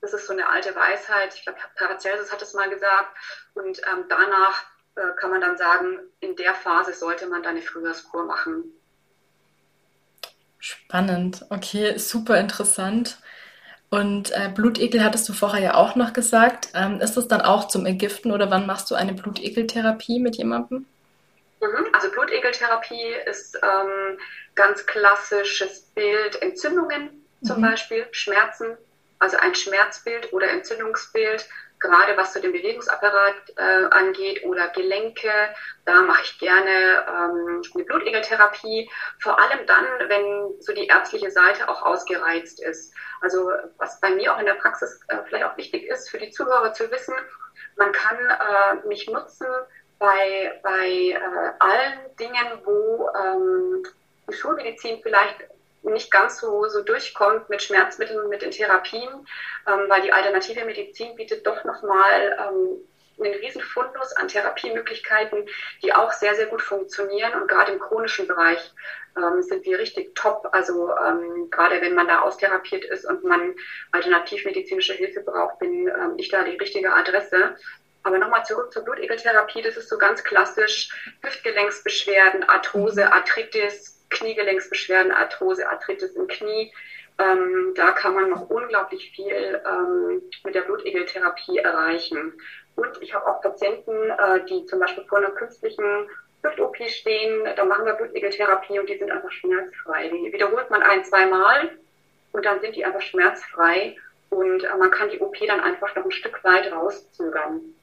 Das 0.00 0.14
ist 0.14 0.26
so 0.26 0.32
eine 0.32 0.48
alte 0.48 0.74
Weisheit. 0.74 1.34
Ich 1.34 1.42
glaube, 1.42 1.58
Paracelsus 1.74 2.32
hat 2.32 2.40
es 2.40 2.54
mal 2.54 2.70
gesagt. 2.70 3.16
Und 3.54 3.80
ähm, 3.86 4.06
danach 4.08 4.64
äh, 4.94 5.14
kann 5.16 5.30
man 5.30 5.40
dann 5.40 5.58
sagen, 5.58 6.00
in 6.20 6.36
der 6.36 6.54
Phase 6.54 6.92
sollte 6.92 7.26
man 7.26 7.42
dann 7.42 7.56
eine 7.56 7.62
Frühjahrskur 7.62 8.24
machen. 8.24 8.72
Spannend. 10.58 11.44
Okay, 11.50 11.98
super 11.98 12.38
interessant. 12.38 13.18
Und 13.88 14.32
äh, 14.32 14.50
Blutegel 14.52 15.04
hattest 15.04 15.28
du 15.28 15.32
vorher 15.32 15.62
ja 15.62 15.74
auch 15.74 15.94
noch 15.94 16.12
gesagt. 16.12 16.68
Ähm, 16.74 17.00
ist 17.00 17.16
das 17.16 17.28
dann 17.28 17.40
auch 17.40 17.68
zum 17.68 17.86
Entgiften 17.86 18.32
oder 18.32 18.50
wann 18.50 18.66
machst 18.66 18.90
du 18.90 18.94
eine 18.94 19.12
Blutegeltherapie 19.12 20.18
mit 20.18 20.36
jemandem? 20.36 20.86
Mhm. 21.60 21.86
Also 21.92 22.10
Blutegeltherapie 22.10 23.14
ist 23.26 23.56
ähm, 23.62 24.18
ganz 24.54 24.84
klassisches 24.86 25.82
Bild 25.94 26.42
Entzündungen 26.42 27.10
zum 27.44 27.58
mhm. 27.58 27.62
Beispiel, 27.62 28.06
Schmerzen. 28.10 28.76
also 29.18 29.36
ein 29.36 29.54
Schmerzbild 29.54 30.32
oder 30.32 30.50
Entzündungsbild, 30.50 31.48
gerade 31.86 32.16
was 32.16 32.32
so 32.32 32.40
den 32.40 32.52
Bewegungsapparat 32.52 33.34
äh, 33.56 33.84
angeht 33.90 34.44
oder 34.44 34.68
Gelenke. 34.68 35.30
Da 35.84 36.02
mache 36.02 36.22
ich 36.22 36.38
gerne 36.38 37.04
ähm, 37.08 37.62
eine 37.74 37.84
Blutegeltherapie, 37.84 38.90
vor 39.20 39.38
allem 39.38 39.66
dann, 39.66 39.84
wenn 40.08 40.60
so 40.60 40.72
die 40.72 40.86
ärztliche 40.86 41.30
Seite 41.30 41.68
auch 41.68 41.82
ausgereizt 41.82 42.60
ist. 42.60 42.92
Also 43.20 43.50
was 43.78 44.00
bei 44.00 44.10
mir 44.10 44.34
auch 44.34 44.38
in 44.38 44.46
der 44.46 44.54
Praxis 44.54 45.00
äh, 45.08 45.18
vielleicht 45.26 45.44
auch 45.44 45.56
wichtig 45.56 45.84
ist, 45.86 46.10
für 46.10 46.18
die 46.18 46.30
Zuhörer 46.30 46.72
zu 46.72 46.90
wissen, 46.90 47.14
man 47.76 47.92
kann 47.92 48.18
äh, 48.18 48.86
mich 48.86 49.08
nutzen 49.08 49.46
bei, 49.98 50.60
bei 50.62 50.88
äh, 50.88 51.52
allen 51.58 52.16
Dingen, 52.18 52.60
wo 52.64 53.08
ähm, 53.16 53.82
Schulmedizin 54.30 55.00
vielleicht 55.02 55.44
nicht 55.92 56.10
ganz 56.10 56.38
so, 56.38 56.66
so 56.68 56.82
durchkommt 56.82 57.48
mit 57.48 57.62
Schmerzmitteln 57.62 58.20
und 58.20 58.28
mit 58.28 58.42
den 58.42 58.50
Therapien, 58.50 59.08
ähm, 59.66 59.84
weil 59.88 60.02
die 60.02 60.12
alternative 60.12 60.64
Medizin 60.64 61.16
bietet 61.16 61.46
doch 61.46 61.64
nochmal 61.64 62.36
ähm, 62.38 62.78
einen 63.18 63.34
riesen 63.34 63.62
Fundus 63.62 64.12
an 64.12 64.28
Therapiemöglichkeiten, 64.28 65.46
die 65.82 65.92
auch 65.92 66.12
sehr, 66.12 66.34
sehr 66.34 66.46
gut 66.46 66.62
funktionieren. 66.62 67.40
Und 67.40 67.48
gerade 67.48 67.72
im 67.72 67.78
chronischen 67.78 68.26
Bereich 68.26 68.72
ähm, 69.16 69.42
sind 69.42 69.64
wir 69.64 69.78
richtig 69.78 70.14
top. 70.14 70.48
Also 70.52 70.90
ähm, 70.96 71.48
gerade 71.50 71.80
wenn 71.80 71.94
man 71.94 72.08
da 72.08 72.20
austherapiert 72.20 72.84
ist 72.84 73.06
und 73.06 73.24
man 73.24 73.54
alternativmedizinische 73.92 74.94
Hilfe 74.94 75.20
braucht, 75.20 75.58
bin 75.58 75.88
ähm, 75.88 76.14
ich 76.18 76.28
da 76.28 76.44
die 76.44 76.56
richtige 76.56 76.92
Adresse. 76.92 77.56
Aber 78.06 78.18
nochmal 78.18 78.44
zurück 78.44 78.72
zur 78.72 78.84
Blutegeltherapie. 78.84 79.62
Das 79.62 79.76
ist 79.76 79.88
so 79.88 79.98
ganz 79.98 80.22
klassisch 80.22 80.90
Hüftgelenksbeschwerden, 81.22 82.44
Arthrose, 82.44 83.12
Arthritis, 83.12 84.00
Kniegelenksbeschwerden, 84.10 85.10
Arthrose, 85.10 85.68
Arthritis 85.68 86.14
im 86.14 86.28
Knie. 86.28 86.72
Ähm, 87.18 87.72
da 87.74 87.90
kann 87.90 88.14
man 88.14 88.30
noch 88.30 88.48
unglaublich 88.48 89.10
viel 89.10 89.60
ähm, 89.66 90.22
mit 90.44 90.54
der 90.54 90.60
Blutegeltherapie 90.60 91.58
erreichen. 91.58 92.32
Und 92.76 93.02
ich 93.02 93.12
habe 93.12 93.26
auch 93.26 93.42
Patienten, 93.42 94.10
äh, 94.10 94.44
die 94.44 94.64
zum 94.66 94.78
Beispiel 94.78 95.04
vor 95.06 95.18
einer 95.18 95.30
künstlichen 95.30 96.08
Hüft-OP 96.44 96.76
stehen, 96.88 97.44
da 97.56 97.64
machen 97.64 97.86
wir 97.86 97.94
Blutegeltherapie 97.94 98.78
und 98.78 98.88
die 98.88 98.98
sind 98.98 99.10
einfach 99.10 99.32
schmerzfrei. 99.32 100.10
Die 100.10 100.32
wiederholt 100.32 100.70
man 100.70 100.84
ein, 100.84 101.02
zwei 101.02 101.26
Mal 101.26 101.76
und 102.30 102.46
dann 102.46 102.60
sind 102.60 102.76
die 102.76 102.84
einfach 102.84 103.02
schmerzfrei 103.02 103.96
und 104.30 104.62
äh, 104.62 104.76
man 104.78 104.92
kann 104.92 105.10
die 105.10 105.18
OP 105.18 105.36
dann 105.48 105.58
einfach 105.58 105.92
noch 105.96 106.04
ein 106.04 106.12
Stück 106.12 106.44
weit 106.44 106.70
rauszögern. 106.70 107.74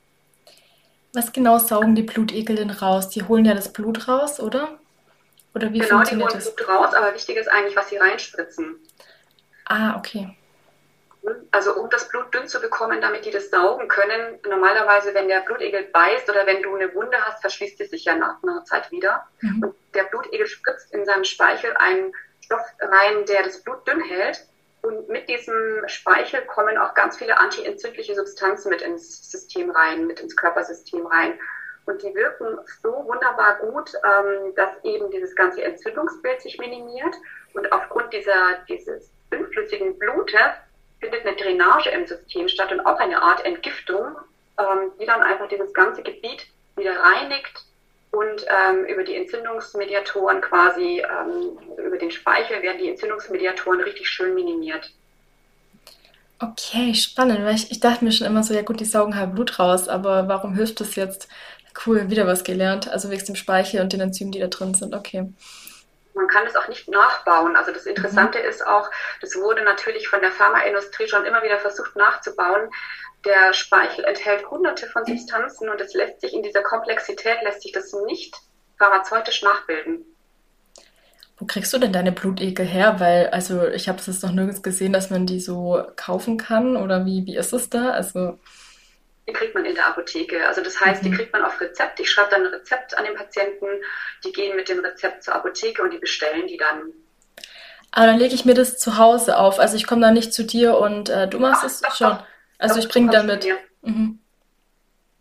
Was 1.14 1.32
genau 1.32 1.60
saugen 1.60 1.94
die 1.96 2.04
Blutegel 2.04 2.56
denn 2.56 2.72
raus? 2.72 3.10
Die 3.10 3.24
holen 3.24 3.46
ja 3.46 3.54
das 3.54 3.72
Blut 3.72 4.08
raus, 4.08 4.40
oder? 4.40 4.80
Oder 5.54 5.72
wie 5.72 5.80
genau, 5.80 5.98
funktioniert 5.98 6.32
die 6.32 6.34
holen 6.34 6.44
das? 6.46 6.56
Blut 6.56 6.68
raus, 6.68 6.94
aber 6.96 7.14
wichtig 7.14 7.38
ist 7.38 7.48
eigentlich, 7.52 7.76
was 7.76 7.90
sie 7.90 7.98
reinspritzen. 7.98 8.76
Ah, 9.66 9.96
okay. 9.98 10.36
Also 11.52 11.76
um 11.76 11.90
das 11.90 12.10
Blut 12.10 12.34
dünn 12.34 12.48
zu 12.48 12.60
bekommen, 12.60 13.00
damit 13.00 13.26
die 13.26 13.32
das 13.32 13.50
saugen 13.50 13.88
können. 13.88 14.40
Normalerweise, 14.48 15.14
wenn 15.14 15.28
der 15.28 15.42
Blutegel 15.42 15.84
beißt 15.84 16.30
oder 16.30 16.46
wenn 16.46 16.62
du 16.64 16.76
eine 16.76 16.94
Wunde 16.96 17.18
hast, 17.22 17.42
verschließt 17.42 17.78
sie 17.78 17.86
sich 17.86 18.06
ja 18.06 18.16
nach 18.16 18.42
einer 18.44 18.66
Zeit 18.66 18.92
wieder. 18.92 19.26
Mhm. 19.40 19.64
Und 19.64 19.76
der 19.94 20.04
Blutegel 20.06 20.48
spritzt 20.48 20.94
in 20.94 21.06
seinem 21.06 21.24
Speichel 21.24 21.78
einen 21.78 22.12
Stoff 22.42 22.66
rein, 22.82 23.26
der 23.28 23.44
das 23.44 23.62
Blut 23.64 23.88
dünn 23.88 24.02
hält. 24.02 24.46
Und 24.84 25.08
mit 25.08 25.30
diesem 25.30 25.88
Speichel 25.88 26.42
kommen 26.42 26.78
auch 26.78 26.94
ganz 26.94 27.18
viele 27.18 27.38
antientzündliche 27.38 28.16
Substanzen 28.16 28.70
mit 28.70 28.82
ins 28.82 29.32
System 29.32 29.72
rein, 29.72 30.08
mit 30.08 30.20
ins 30.20 30.36
Körpersystem 30.36 31.06
rein. 31.08 31.40
Und 31.86 32.02
die 32.04 32.14
wirken 32.14 32.60
so 32.82 32.92
wunderbar 33.06 33.60
gut, 33.60 33.94
ähm, 34.04 34.54
dass 34.56 34.84
eben 34.84 35.10
dieses 35.10 35.36
ganze 35.36 35.64
Entzündungsbild 35.64 36.42
sich 36.42 36.58
minimiert. 36.58 37.16
Und 37.54 37.72
aufgrund 37.72 38.12
dieser, 38.12 38.58
dieses 38.68 39.10
dünnflüssigen 39.32 39.98
Blutes 39.98 40.52
findet 41.00 41.26
eine 41.26 41.36
Drainage 41.38 41.90
im 41.90 42.06
System 42.06 42.50
statt 42.50 42.72
und 42.72 42.86
auch 42.86 43.00
eine 43.00 43.22
Art 43.22 43.46
Entgiftung, 43.46 44.18
ähm, 44.60 44.92
die 45.00 45.06
dann 45.06 45.22
einfach 45.22 45.48
dieses 45.48 45.74
ganze 45.74 46.04
Gebiet 46.04 46.46
wieder 46.76 47.00
reinigt 47.00 47.66
und 48.24 48.46
ähm, 48.48 48.86
über 48.86 49.04
die 49.04 49.16
Entzündungsmediatoren 49.16 50.42
quasi, 50.42 51.02
ähm, 51.02 51.58
über 51.78 51.98
den 51.98 52.12
Speichel 52.12 52.62
werden 52.62 52.78
die 52.80 52.90
Entzündungsmediatoren 52.90 53.82
richtig 53.82 54.08
schön 54.08 54.34
minimiert. 54.36 54.92
Okay, 56.40 56.94
spannend, 56.94 57.46
weil 57.46 57.56
ich, 57.56 57.72
ich 57.72 57.80
dachte 57.80 58.04
mir 58.04 58.12
schon 58.12 58.28
immer 58.28 58.44
so, 58.44 58.54
ja 58.54 58.64
gut, 58.64 58.80
die 58.80 58.86
saugen 58.86 59.16
halt 59.16 59.34
Blut 59.34 59.60
raus, 59.60 59.88
aber 59.88 60.28
warum 60.28 60.56
hilft 60.56 60.80
das 60.80 60.96
jetzt? 60.96 61.28
Cool, 61.86 62.10
wieder 62.10 62.28
was 62.28 62.44
gelernt. 62.44 62.90
Also 62.90 63.10
wegen 63.10 63.26
dem 63.26 63.36
Speichel 63.36 63.82
und 63.82 63.94
den 63.94 64.02
Enzymen, 64.02 64.32
die 64.32 64.40
da 64.40 64.48
drin 64.48 64.74
sind. 64.74 64.94
Okay. 64.94 65.30
Man 66.14 66.28
kann 66.28 66.46
es 66.46 66.56
auch 66.56 66.68
nicht 66.68 66.88
nachbauen. 66.90 67.56
Also 67.56 67.72
das 67.72 67.86
Interessante 67.86 68.40
mhm. 68.40 68.46
ist 68.46 68.66
auch, 68.66 68.90
das 69.22 69.36
wurde 69.36 69.64
natürlich 69.64 70.08
von 70.08 70.22
der 70.22 70.32
Pharmaindustrie 70.32 71.08
schon 71.08 71.26
immer 71.26 71.44
wieder 71.44 71.60
versucht 71.60 71.96
nachzubauen. 71.96 72.70
Der 73.26 73.54
Speichel 73.54 74.06
enthält 74.06 74.50
hunderte 74.50 74.88
von 74.88 75.06
Substanzen 75.06 75.70
und 75.70 75.80
es 75.80 75.94
lässt 75.94 76.22
sich 76.22 76.34
in 76.34 76.44
dieser 76.44 76.62
Komplexität 76.62 77.42
lässt 77.42 77.62
sich 77.62 77.72
das 77.72 77.94
nicht 78.06 78.36
pharmazeutisch 78.78 79.44
nachbilden. 79.44 80.06
Wo 81.38 81.46
kriegst 81.46 81.74
du 81.74 81.78
denn 81.78 81.94
deine 81.94 82.12
Blutegel 82.12 82.66
her? 82.66 83.00
Weil, 83.00 83.30
also 83.30 83.68
ich 83.68 83.90
habe 83.90 83.98
es 84.00 84.22
noch 84.22 84.32
nirgends 84.32 84.62
gesehen, 84.62 84.94
dass 84.94 85.10
man 85.10 85.26
die 85.26 85.40
so 85.40 85.84
kaufen 85.96 86.38
kann 86.38 86.78
oder 86.78 87.06
wie, 87.06 87.26
wie 87.26 87.38
ist 87.38 87.54
es 87.54 87.70
da? 87.70 87.92
Also 87.92 88.40
die 89.28 89.34
kriegt 89.34 89.56
man 89.56 89.66
in 89.66 89.76
der 89.76 89.88
Apotheke. 89.88 90.46
Also 90.48 90.62
das 90.62 90.80
heißt, 90.80 91.04
mhm. 91.04 91.12
die 91.12 91.18
kriegt 91.18 91.34
man 91.34 91.44
auf 91.44 91.60
Rezept. 91.60 92.00
Ich 92.00 92.10
schreibe 92.10 92.32
dann 92.32 92.46
ein 92.46 92.54
Rezept 92.54 92.98
an 92.98 93.06
den 93.06 93.16
Patienten. 93.16 93.68
Die 94.24 94.32
gehen 94.32 94.56
mit 94.56 94.68
dem 94.68 94.80
Rezept 94.80 95.24
zur 95.24 95.36
Apotheke 95.36 95.82
und 95.82 95.92
die 95.92 95.98
bestellen 95.98 96.48
die 96.48 96.58
dann. 96.58 96.94
Aber 97.92 98.08
dann 98.08 98.20
lege 98.20 98.36
ich 98.36 98.44
mir 98.44 98.56
das 98.56 98.78
zu 98.78 98.98
Hause 98.98 99.38
auf. 99.38 99.60
Also 99.60 99.78
ich 99.78 99.88
komme 99.88 100.02
dann 100.02 100.14
nicht 100.16 100.34
zu 100.34 100.44
dir 100.44 100.78
und 100.78 101.10
äh, 101.10 101.28
du 101.28 101.40
machst 101.40 101.62
Ach, 101.62 101.68
es 101.68 101.82
doch, 101.82 101.96
schon. 101.96 102.10
Doch. 102.10 102.26
Also 102.58 102.76
doch, 102.76 102.84
ich 102.84 102.90
bringe 102.90 103.12
dann 103.12 103.28
mit. 103.28 103.48
Mhm. 103.82 104.20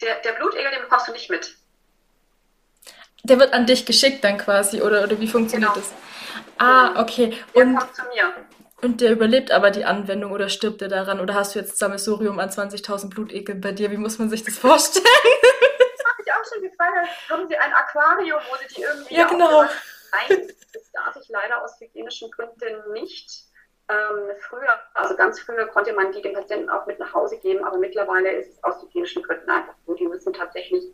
Der, 0.00 0.20
der 0.20 0.32
Blutegel, 0.32 0.70
den 0.70 0.82
bekommst 0.82 1.08
du 1.08 1.12
nicht 1.12 1.30
mit. 1.30 1.56
Der 3.24 3.38
wird 3.38 3.52
an 3.52 3.66
dich 3.66 3.86
geschickt 3.86 4.24
dann 4.24 4.36
quasi, 4.36 4.82
oder, 4.82 5.04
oder 5.04 5.20
wie 5.20 5.28
funktioniert 5.28 5.74
genau. 5.74 5.86
das? 5.86 5.94
Ah, 6.58 7.00
okay. 7.00 7.36
Und, 7.52 7.72
der 7.72 7.80
kommt 7.80 7.94
zu 7.94 8.02
mir. 8.02 8.34
Und 8.82 9.00
der 9.00 9.12
überlebt 9.12 9.52
aber 9.52 9.70
die 9.70 9.84
Anwendung 9.84 10.32
oder 10.32 10.48
stirbt 10.48 10.82
er 10.82 10.88
daran? 10.88 11.20
Oder 11.20 11.34
hast 11.34 11.54
du 11.54 11.60
jetzt 11.60 11.78
Sammelsurium 11.78 12.40
an 12.40 12.50
20.000 12.50 13.10
Blutekeln 13.10 13.60
bei 13.60 13.70
dir? 13.70 13.92
Wie 13.92 13.96
muss 13.96 14.18
man 14.18 14.28
sich 14.28 14.42
das 14.42 14.58
vorstellen? 14.58 15.04
Das 15.04 16.04
habe 16.04 16.22
ich 16.24 16.32
auch 16.32 16.52
schon 16.52 16.62
gefragt. 16.62 17.08
Haben 17.30 17.48
Sie 17.48 17.56
ein 17.56 17.72
Aquarium, 17.72 18.40
wo 18.50 18.56
Sie 18.56 18.74
die 18.74 18.82
irgendwie 18.82 19.14
Ja, 19.14 19.28
genau. 19.28 19.62
Nein, 19.62 20.48
das 20.72 20.90
darf 20.90 21.16
ich 21.16 21.28
leider 21.28 21.62
aus 21.62 21.80
hygienischen 21.80 22.30
Gründen 22.32 22.92
nicht. 22.92 23.44
Ähm, 23.88 24.34
früher, 24.40 24.80
also 24.94 25.16
ganz 25.16 25.38
früher 25.40 25.66
konnte 25.68 25.92
man 25.92 26.10
die 26.10 26.20
den 26.20 26.34
Patienten 26.34 26.68
auch 26.68 26.86
mit 26.86 26.98
nach 26.98 27.14
Hause 27.14 27.38
geben, 27.38 27.64
aber 27.64 27.78
mittlerweile 27.78 28.32
ist 28.32 28.50
es 28.50 28.64
aus 28.64 28.82
hygienischen 28.82 29.22
Gründen 29.22 29.48
einfach 29.48 29.74
so. 29.86 29.94
Die 29.94 30.08
müssen 30.08 30.32
tatsächlich 30.32 30.84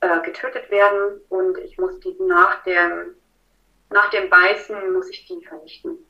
äh, 0.00 0.20
getötet 0.20 0.70
werden 0.70 1.20
und 1.28 1.58
ich 1.58 1.76
muss 1.76 2.00
die 2.00 2.16
nach 2.20 2.62
dem, 2.62 3.16
nach 3.90 4.08
dem 4.10 4.30
Beißen 4.30 4.92
muss 4.92 5.10
ich 5.10 5.26
die 5.26 5.44
vernichten. 5.44 6.07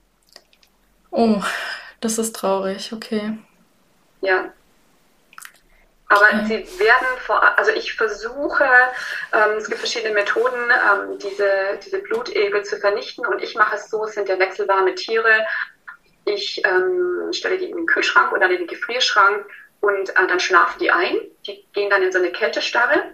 Oh, 1.10 1.42
das 2.00 2.18
ist 2.18 2.36
traurig, 2.36 2.92
okay. 2.92 3.38
Ja. 4.20 4.52
Aber 6.10 6.26
okay. 6.26 6.66
sie 6.66 6.80
werden 6.80 7.06
vor, 7.18 7.58
also 7.58 7.70
ich 7.70 7.94
versuche, 7.94 8.64
ähm, 9.32 9.58
es 9.58 9.66
gibt 9.66 9.78
verschiedene 9.78 10.14
Methoden, 10.14 10.70
ähm, 10.70 11.18
diese, 11.18 11.78
diese 11.84 11.98
Blutegel 11.98 12.64
zu 12.64 12.78
vernichten 12.78 13.26
und 13.26 13.42
ich 13.42 13.54
mache 13.54 13.76
es 13.76 13.90
so, 13.90 14.04
es 14.04 14.14
sind 14.14 14.28
ja 14.28 14.38
wechselwarme 14.38 14.94
Tiere. 14.94 15.46
Ich 16.24 16.62
ähm, 16.64 17.30
stelle 17.32 17.58
die 17.58 17.70
in 17.70 17.76
den 17.76 17.86
Kühlschrank 17.86 18.32
oder 18.32 18.46
in 18.46 18.58
den 18.58 18.66
Gefrierschrank 18.66 19.46
und 19.80 20.10
äh, 20.10 20.26
dann 20.26 20.40
schlafen 20.40 20.78
die 20.78 20.90
ein. 20.90 21.16
Die 21.46 21.66
gehen 21.74 21.90
dann 21.90 22.02
in 22.02 22.10
so 22.10 22.18
eine 22.18 22.32
Kältestarre 22.32 23.12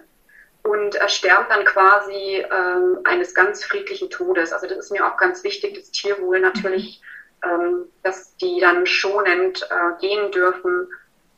und 0.63 0.95
äh, 0.95 1.09
sterben 1.09 1.47
dann 1.49 1.65
quasi 1.65 2.37
äh, 2.37 2.97
eines 3.03 3.33
ganz 3.33 3.65
friedlichen 3.65 4.09
Todes. 4.09 4.53
Also 4.53 4.67
das 4.67 4.77
ist 4.77 4.91
mir 4.91 5.05
auch 5.05 5.17
ganz 5.17 5.43
wichtig, 5.43 5.75
das 5.75 5.91
Tierwohl 5.91 6.39
natürlich. 6.39 7.01
Mhm 7.01 7.14
ähm, 7.45 7.85
dass 8.03 8.35
die 8.37 8.59
dann 8.59 8.85
schonend 8.85 9.67
äh, 9.69 10.01
gehen 10.01 10.31
dürfen. 10.31 10.87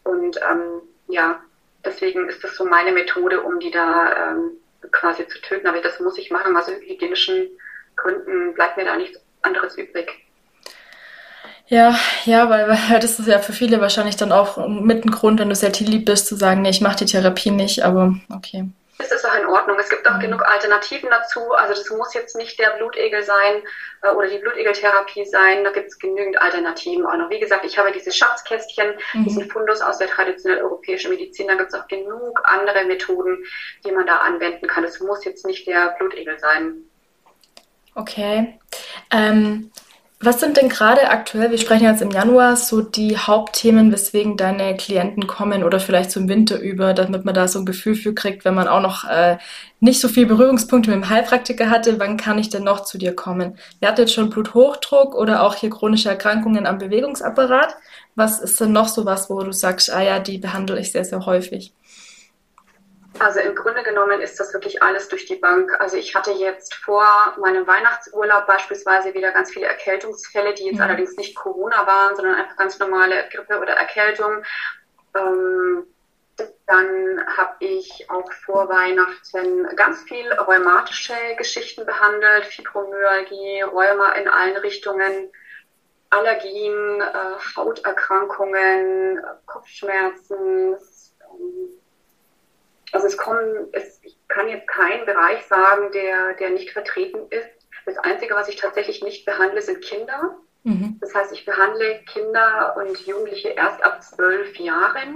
Und 0.04 0.38
ähm, 0.50 0.82
ja, 1.08 1.40
deswegen 1.86 2.30
ist 2.30 2.44
das 2.44 2.56
so 2.56 2.66
meine 2.66 2.92
Methode, 2.92 3.42
um 3.42 3.60
die 3.60 3.72
da 3.72 4.32
ähm, 4.32 4.52
quasi 4.92 5.28
zu 5.28 5.40
töten. 5.42 5.68
Aber 5.68 5.82
das 5.82 6.00
muss 6.00 6.18
ich 6.18 6.32
machen. 6.32 6.56
Also 6.56 6.72
hygienischen 6.72 7.48
Gründen 7.96 8.54
bleibt 8.54 8.78
mir 8.78 8.86
da 8.86 8.96
nichts 8.96 9.20
anderes 9.42 9.78
übrig. 9.78 10.12
Ja, 11.68 12.00
ja, 12.24 12.50
weil, 12.50 12.70
weil 12.70 13.00
das 13.00 13.20
ist 13.20 13.28
ja 13.28 13.40
für 13.40 13.52
viele 13.52 13.82
wahrscheinlich 13.82 14.16
dann 14.16 14.32
auch 14.32 14.68
mit 14.68 15.04
ein 15.04 15.12
Grund, 15.12 15.40
wenn 15.40 15.50
du 15.50 15.56
sehr 15.56 15.72
lieb 15.72 16.06
bist, 16.06 16.28
zu 16.28 16.36
sagen, 16.36 16.62
nee, 16.62 16.70
ich 16.70 16.80
mache 16.80 16.98
die 16.98 17.06
Therapie 17.06 17.52
nicht, 17.52 17.84
aber 17.84 18.16
okay 18.34 18.70
ist 19.00 19.12
es 19.12 19.24
auch 19.26 19.36
in 19.36 19.46
Ordnung. 19.46 19.78
Es 19.80 19.90
gibt 19.90 20.08
auch 20.08 20.16
mhm. 20.16 20.22
genug 20.22 20.42
Alternativen 20.44 21.10
dazu. 21.10 21.52
Also 21.54 21.74
das 21.74 21.90
muss 21.90 22.14
jetzt 22.14 22.36
nicht 22.36 22.60
der 22.60 22.72
Blutegel 22.72 23.24
sein 23.24 23.62
äh, 24.02 24.10
oder 24.10 24.28
die 24.28 24.40
Blutegeltherapie 24.40 25.26
sein. 25.26 25.64
Da 25.64 25.72
gibt 25.72 25.88
es 25.88 26.00
genügend 26.00 26.42
Alternativen 26.42 27.06
auch 27.06 27.16
noch. 27.16 27.30
Wie 27.30 27.40
gesagt, 27.40 27.66
ich 27.66 27.78
habe 27.78 27.92
diese 27.92 28.12
Schatzkästchen, 28.12 28.96
mhm. 29.14 29.24
diesen 29.24 29.50
Fundus 29.50 29.82
aus 29.82 30.00
der 30.00 30.08
traditionell 30.08 30.62
europäischen 30.62 31.12
Medizin. 31.12 31.48
Da 31.48 31.56
gibt 31.56 31.74
es 31.74 31.80
auch 31.80 31.88
genug 31.88 32.42
andere 32.44 32.86
Methoden, 32.86 33.44
die 33.86 33.92
man 33.92 34.08
da 34.08 34.18
anwenden 34.18 34.68
kann. 34.68 34.84
Es 34.84 35.00
muss 35.00 35.24
jetzt 35.26 35.46
nicht 35.46 35.68
der 35.68 35.96
Blutegel 36.00 36.40
sein. 36.40 36.84
Okay. 37.96 38.60
Ähm, 39.12 39.72
Was 40.20 40.40
sind 40.40 40.58
denn 40.58 40.68
gerade 40.68 41.12
aktuell, 41.12 41.52
wir 41.52 41.60
sprechen 41.60 41.84
jetzt 41.84 42.02
im 42.02 42.10
Januar, 42.10 42.56
so 42.56 42.82
die 42.82 43.18
Hauptthemen, 43.20 43.92
weswegen 43.92 44.36
deine 44.36 44.76
Klienten 44.76 45.28
kommen 45.28 45.64
oder 45.64 45.80
vielleicht 45.80 46.16
im 46.16 46.28
Winter 46.28 46.60
über, 46.60 46.96
damit 46.96 47.24
man 47.24 47.36
da 47.36 47.48
so 47.48 47.60
ein 47.60 47.68
Gefühl 47.68 47.94
für 47.94 48.16
kriegt, 48.16 48.44
wenn 48.44 48.56
man 48.56 48.68
auch 48.68 48.82
noch 48.82 49.04
äh, 49.08 49.38
nicht 49.80 50.00
so 50.02 50.08
viel 50.08 50.26
Berührungspunkte 50.26 50.90
mit 50.90 51.04
dem 51.04 51.10
Heilpraktiker 51.10 51.70
hatte, 51.70 52.00
wann 52.00 52.18
kann 52.18 52.40
ich 52.40 52.50
denn 52.50 52.64
noch 52.64 52.84
zu 52.84 52.98
dir 52.98 53.16
kommen? 53.16 53.60
Wer 53.80 53.90
hat 53.90 54.00
jetzt 54.00 54.14
schon 54.14 54.32
Bluthochdruck 54.32 55.14
oder 55.14 55.44
auch 55.44 55.54
hier 55.54 55.70
chronische 55.70 56.10
Erkrankungen 56.10 56.66
am 56.66 56.80
Bewegungsapparat? 56.80 57.76
Was 58.16 58.40
ist 58.40 58.60
denn 58.60 58.72
noch 58.72 58.88
so 58.88 59.06
was, 59.06 59.30
wo 59.30 59.44
du 59.44 59.52
sagst, 59.52 59.94
ah 59.94 60.02
ja, 60.02 60.18
die 60.18 60.40
behandle 60.40 60.80
ich 60.80 60.92
sehr, 60.92 61.06
sehr 61.06 61.28
häufig? 61.28 61.74
Also 63.20 63.40
im 63.40 63.56
Grunde 63.56 63.84
genommen 63.84 64.22
ist 64.22 64.40
das 64.40 64.54
wirklich 64.54 64.82
alles 64.84 65.08
durch 65.10 65.26
die 65.26 65.36
Bank. 65.36 65.72
Also 65.80 65.98
ich 65.98 66.16
hatte 66.16 66.32
jetzt 66.32 66.76
vor 66.76 67.36
meinem 67.40 67.66
Weihnachtsurlaub 67.66 68.46
beispielsweise 68.46 69.14
wieder 69.14 69.32
ganz 69.32 69.52
viele 69.52 69.66
Erkältungsfälle, 69.66 70.54
die 70.54 70.66
jetzt 70.66 70.76
mhm. 70.76 70.82
allerdings 70.82 71.16
nicht 71.18 71.36
Corona 71.36 71.88
waren, 71.88 72.16
sondern 72.16 72.36
einfach 72.36 72.58
ganz 72.58 72.78
normale 72.80 73.28
Grippe 73.30 73.60
oder 73.60 73.74
Erkältung. 73.74 74.44
Ähm, 75.16 75.88
dann 76.68 77.26
habe 77.36 77.56
ich 77.60 78.06
auch 78.10 78.32
vor 78.46 78.70
Weihnachten 78.70 79.76
ganz 79.76 80.04
viel 80.04 80.32
rheumatische 80.34 81.16
Geschichten 81.38 81.86
behandelt, 81.86 82.46
Fibromyalgie, 82.46 83.62
Rheuma 83.62 84.12
in 84.12 84.28
allen 84.28 84.58
Richtungen, 84.58 85.32
Allergien, 86.10 87.02
äh, 87.02 87.56
Hauterkrankungen, 87.56 89.22
Kopfschmerzen, 89.46 90.74
ähm, 90.76 91.77
also 92.92 93.08
es 93.08 93.18
kommen, 93.18 93.68
es, 93.74 94.00
ich 94.04 94.18
kann 94.28 94.48
jetzt 94.48 94.68
keinen 94.68 95.06
Bereich 95.06 95.46
sagen, 95.46 95.92
der, 95.92 96.34
der 96.36 96.52
nicht 96.52 96.72
vertreten 96.72 97.20
ist. 97.30 97.48
Das 97.86 97.98
Einzige, 98.00 98.36
was 98.36 98.50
ich 98.50 98.58
tatsächlich 98.58 99.04
nicht 99.04 99.26
behandle, 99.26 99.62
sind 99.62 99.82
Kinder. 99.82 100.38
Mhm. 100.64 100.98
Das 101.00 101.14
heißt, 101.14 101.32
ich 101.32 101.46
behandle 101.46 102.02
Kinder 102.12 102.76
und 102.78 103.00
Jugendliche 103.06 103.50
erst 103.50 103.82
ab 103.84 104.04
zwölf 104.04 104.56
Jahren. 104.58 105.16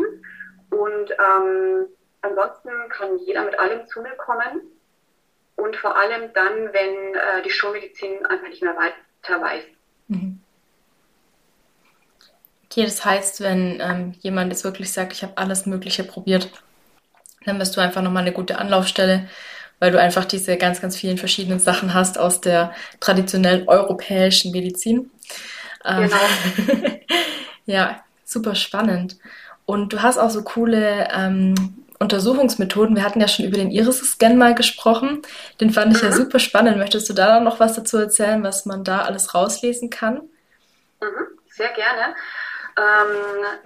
Und 0.70 1.12
ähm, 1.12 1.88
ansonsten 2.22 2.70
kann 2.90 3.18
jeder 3.20 3.44
mit 3.44 3.60
allem 3.60 3.86
zu 3.88 4.02
mir 4.02 4.12
kommen. 4.12 4.62
Und 5.58 5.76
vor 5.76 5.96
allem 5.98 6.32
dann, 6.34 6.74
wenn 6.74 7.16
äh, 7.16 7.44
die 7.44 7.50
Schulmedizin 7.50 8.26
einfach 8.26 8.48
nicht 8.48 8.64
mehr 8.64 8.76
weiter 8.76 9.42
weiß. 9.42 9.64
Mhm. 10.08 10.40
Okay, 12.66 12.86
das 12.86 13.04
heißt, 13.04 13.42
wenn 13.42 13.82
ähm, 13.82 14.14
jemand 14.20 14.54
jetzt 14.54 14.64
wirklich 14.64 14.94
sagt, 14.94 15.12
ich 15.12 15.24
habe 15.24 15.38
alles 15.38 15.66
Mögliche 15.66 16.06
probiert, 16.06 16.50
dann 17.46 17.58
bist 17.58 17.76
du 17.76 17.82
einfach 17.82 18.02
nochmal 18.02 18.24
eine 18.24 18.34
gute 18.34 18.58
Anlaufstelle, 18.58 19.28
weil 19.80 19.92
du 19.92 20.00
einfach 20.00 20.26
diese 20.26 20.58
ganz, 20.58 20.82
ganz 20.82 20.96
vielen 20.96 21.18
verschiedenen 21.18 21.60
Sachen 21.60 21.94
hast 21.94 22.20
aus 22.20 22.42
der 22.42 22.74
traditionellen 23.00 23.68
europäischen 23.68 24.52
Medizin. 24.52 25.10
Ähm, 25.84 26.10
genau. 26.10 26.98
ja, 27.66 28.04
super 28.26 28.56
spannend. 28.56 29.18
Und 29.66 29.94
du 29.94 30.02
hast 30.02 30.18
auch 30.18 30.30
so 30.30 30.44
coole 30.44 31.08
ähm, 31.12 31.56
Untersuchungsmethoden. 32.00 32.96
Wir 32.96 33.04
hatten 33.04 33.22
ja 33.22 33.28
schon 33.28 33.46
über 33.46 33.58
den 33.58 33.72
Iris-Scan 33.72 34.36
mal 34.36 34.56
gesprochen. 34.56 35.22
Den 35.60 35.72
fand 35.72 35.96
ich 35.96 36.02
mhm. 36.02 36.10
ja 36.10 36.16
super 36.16 36.40
spannend. 36.40 36.78
Möchtest 36.78 37.10
du 37.10 37.14
da 37.14 37.40
noch 37.40 37.60
was 37.60 37.74
dazu 37.74 37.98
erzählen, 37.98 38.44
was 38.44 38.66
man 38.66 38.84
da 38.84 39.04
alles 39.04 39.34
rauslesen 39.34 39.90
kann? 39.90 40.16
Mhm, 41.02 41.38
sehr 41.50 41.70
gerne. 41.70 42.16
Ähm, 42.78 43.60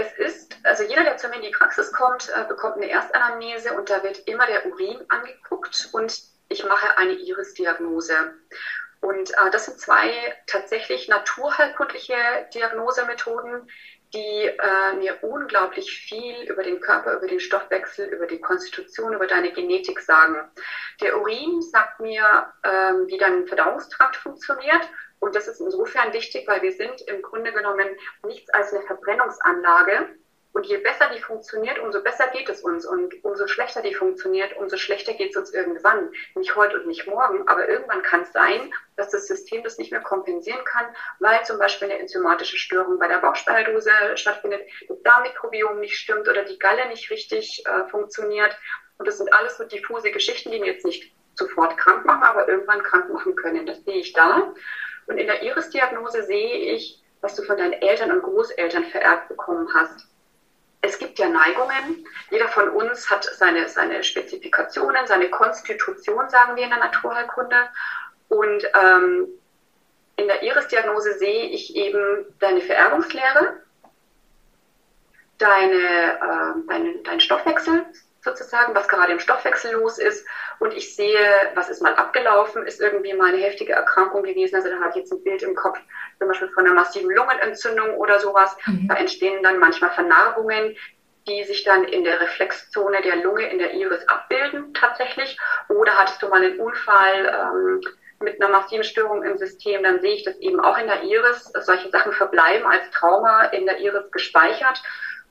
es 0.00 0.12
ist, 0.18 0.56
also 0.64 0.82
jeder, 0.82 1.04
der 1.04 1.16
zu 1.16 1.28
mir 1.28 1.36
in 1.36 1.42
die 1.42 1.50
Praxis 1.50 1.92
kommt, 1.92 2.30
äh, 2.34 2.44
bekommt 2.44 2.76
eine 2.76 2.90
Erstanamnese 2.90 3.74
und 3.74 3.90
da 3.90 4.02
wird 4.02 4.26
immer 4.26 4.46
der 4.46 4.66
Urin 4.66 4.98
angeguckt 5.08 5.88
und 5.92 6.22
ich 6.48 6.64
mache 6.64 6.96
eine 6.96 7.12
Iris-Diagnose. 7.12 8.34
Und 9.00 9.30
äh, 9.30 9.50
das 9.52 9.66
sind 9.66 9.78
zwei 9.78 10.12
tatsächlich 10.46 11.08
naturheilkundliche 11.08 12.16
Diagnosemethoden, 12.54 13.70
die 14.12 14.18
äh, 14.18 14.92
mir 14.96 15.22
unglaublich 15.22 15.90
viel 15.90 16.50
über 16.50 16.64
den 16.64 16.80
Körper, 16.80 17.14
über 17.14 17.28
den 17.28 17.40
Stoffwechsel, 17.40 18.08
über 18.08 18.26
die 18.26 18.40
Konstitution, 18.40 19.14
über 19.14 19.26
deine 19.26 19.52
Genetik 19.52 20.00
sagen. 20.00 20.50
Der 21.00 21.16
Urin 21.18 21.62
sagt 21.62 22.00
mir, 22.00 22.52
ähm, 22.64 23.06
wie 23.06 23.18
dein 23.18 23.46
Verdauungstrakt 23.46 24.16
funktioniert 24.16 24.82
und 25.20 25.34
das 25.34 25.46
ist 25.46 25.60
insofern 25.60 26.12
wichtig, 26.12 26.48
weil 26.48 26.62
wir 26.62 26.72
sind 26.72 27.02
im 27.02 27.22
Grunde 27.22 27.52
genommen 27.52 27.86
nichts 28.26 28.50
als 28.50 28.72
eine 28.72 28.82
Verbrennungsanlage. 28.82 30.08
Und 30.52 30.66
je 30.66 30.78
besser 30.78 31.08
die 31.14 31.20
funktioniert, 31.20 31.78
umso 31.78 32.02
besser 32.02 32.26
geht 32.28 32.48
es 32.48 32.62
uns. 32.62 32.84
Und 32.84 33.22
umso 33.22 33.46
schlechter 33.46 33.82
die 33.82 33.94
funktioniert, 33.94 34.56
umso 34.56 34.76
schlechter 34.78 35.12
geht 35.12 35.30
es 35.30 35.36
uns 35.36 35.54
irgendwann. 35.54 36.10
Nicht 36.34 36.56
heute 36.56 36.80
und 36.80 36.88
nicht 36.88 37.06
morgen, 37.06 37.46
aber 37.46 37.68
irgendwann 37.68 38.02
kann 38.02 38.22
es 38.22 38.32
sein, 38.32 38.72
dass 38.96 39.10
das 39.10 39.28
System 39.28 39.62
das 39.62 39.78
nicht 39.78 39.92
mehr 39.92 40.00
kompensieren 40.00 40.64
kann, 40.64 40.86
weil 41.20 41.44
zum 41.44 41.58
Beispiel 41.58 41.88
eine 41.88 42.00
enzymatische 42.00 42.56
Störung 42.56 42.98
bei 42.98 43.06
der 43.06 43.18
Bauchspeicheldrüse 43.18 43.92
stattfindet, 44.16 44.62
das 44.88 45.00
Darmmikrobiom 45.02 45.78
nicht 45.78 45.96
stimmt 45.96 46.28
oder 46.28 46.42
die 46.44 46.58
Galle 46.58 46.88
nicht 46.88 47.10
richtig 47.10 47.64
äh, 47.66 47.88
funktioniert. 47.88 48.56
Und 48.98 49.06
das 49.06 49.18
sind 49.18 49.32
alles 49.32 49.56
so 49.56 49.64
diffuse 49.64 50.10
Geschichten, 50.10 50.50
die 50.50 50.58
mir 50.58 50.72
jetzt 50.72 50.84
nicht 50.84 51.14
sofort 51.34 51.76
krank 51.78 52.04
machen, 52.04 52.24
aber 52.24 52.48
irgendwann 52.48 52.82
krank 52.82 53.12
machen 53.12 53.36
können. 53.36 53.66
Das 53.66 53.84
sehe 53.84 54.00
ich 54.00 54.12
da. 54.12 54.52
Und 55.10 55.18
in 55.18 55.26
der 55.26 55.42
Iris-Diagnose 55.42 56.22
sehe 56.22 56.72
ich, 56.72 57.02
was 57.20 57.34
du 57.34 57.42
von 57.42 57.56
deinen 57.56 57.72
Eltern 57.72 58.12
und 58.12 58.22
Großeltern 58.22 58.84
vererbt 58.84 59.28
bekommen 59.28 59.68
hast. 59.74 60.06
Es 60.82 60.98
gibt 60.98 61.18
ja 61.18 61.28
Neigungen. 61.28 62.06
Jeder 62.30 62.46
von 62.46 62.70
uns 62.70 63.10
hat 63.10 63.24
seine, 63.24 63.68
seine 63.68 64.04
Spezifikationen, 64.04 65.08
seine 65.08 65.28
Konstitution, 65.28 66.30
sagen 66.30 66.54
wir 66.54 66.62
in 66.62 66.70
der 66.70 66.78
Naturheilkunde. 66.78 67.56
Und 68.28 68.64
ähm, 68.72 69.26
in 70.14 70.28
der 70.28 70.44
Iris-Diagnose 70.44 71.18
sehe 71.18 71.50
ich 71.50 71.74
eben 71.74 72.24
deine 72.38 72.60
Vererbungslehre, 72.60 73.64
deine, 75.38 75.72
äh, 75.74 76.68
deine, 76.68 76.98
deinen 77.02 77.20
Stoffwechsel, 77.20 77.84
sozusagen, 78.22 78.74
was 78.74 78.88
gerade 78.88 79.12
im 79.12 79.18
Stoffwechsel 79.18 79.72
los 79.72 79.98
ist. 79.98 80.26
Und 80.58 80.74
ich 80.74 80.94
sehe, 80.94 81.50
was 81.54 81.68
ist 81.68 81.82
mal 81.82 81.94
abgelaufen, 81.94 82.66
ist 82.66 82.80
irgendwie 82.80 83.14
mal 83.14 83.32
eine 83.32 83.42
heftige 83.42 83.72
Erkrankung 83.72 84.22
gewesen. 84.22 84.56
Also 84.56 84.68
da 84.68 84.76
habe 84.76 84.90
ich 84.90 84.96
jetzt 84.96 85.12
ein 85.12 85.22
Bild 85.22 85.42
im 85.42 85.54
Kopf, 85.54 85.78
zum 86.18 86.28
Beispiel 86.28 86.48
von 86.50 86.66
einer 86.66 86.74
massiven 86.74 87.10
Lungenentzündung 87.10 87.94
oder 87.96 88.18
sowas. 88.18 88.56
Mhm. 88.66 88.88
Da 88.88 88.94
entstehen 88.96 89.42
dann 89.42 89.58
manchmal 89.58 89.90
Vernarbungen, 89.90 90.76
die 91.26 91.44
sich 91.44 91.64
dann 91.64 91.84
in 91.84 92.04
der 92.04 92.20
Reflexzone 92.20 93.02
der 93.02 93.16
Lunge, 93.16 93.50
in 93.50 93.58
der 93.58 93.74
Iris 93.74 94.06
abbilden 94.08 94.74
tatsächlich. 94.74 95.38
Oder 95.68 95.96
hattest 95.96 96.22
du 96.22 96.28
mal 96.28 96.42
einen 96.42 96.58
Unfall 96.58 97.50
ähm, 97.54 97.80
mit 98.22 98.40
einer 98.40 98.50
massiven 98.52 98.84
Störung 98.84 99.22
im 99.22 99.38
System, 99.38 99.82
dann 99.82 100.00
sehe 100.00 100.14
ich 100.14 100.24
das 100.24 100.36
eben 100.38 100.60
auch 100.60 100.76
in 100.76 100.86
der 100.86 101.02
Iris. 101.02 101.50
Solche 101.60 101.90
Sachen 101.90 102.12
verbleiben 102.12 102.66
als 102.66 102.90
Trauma 102.90 103.44
in 103.44 103.64
der 103.64 103.78
Iris 103.78 104.10
gespeichert. 104.10 104.82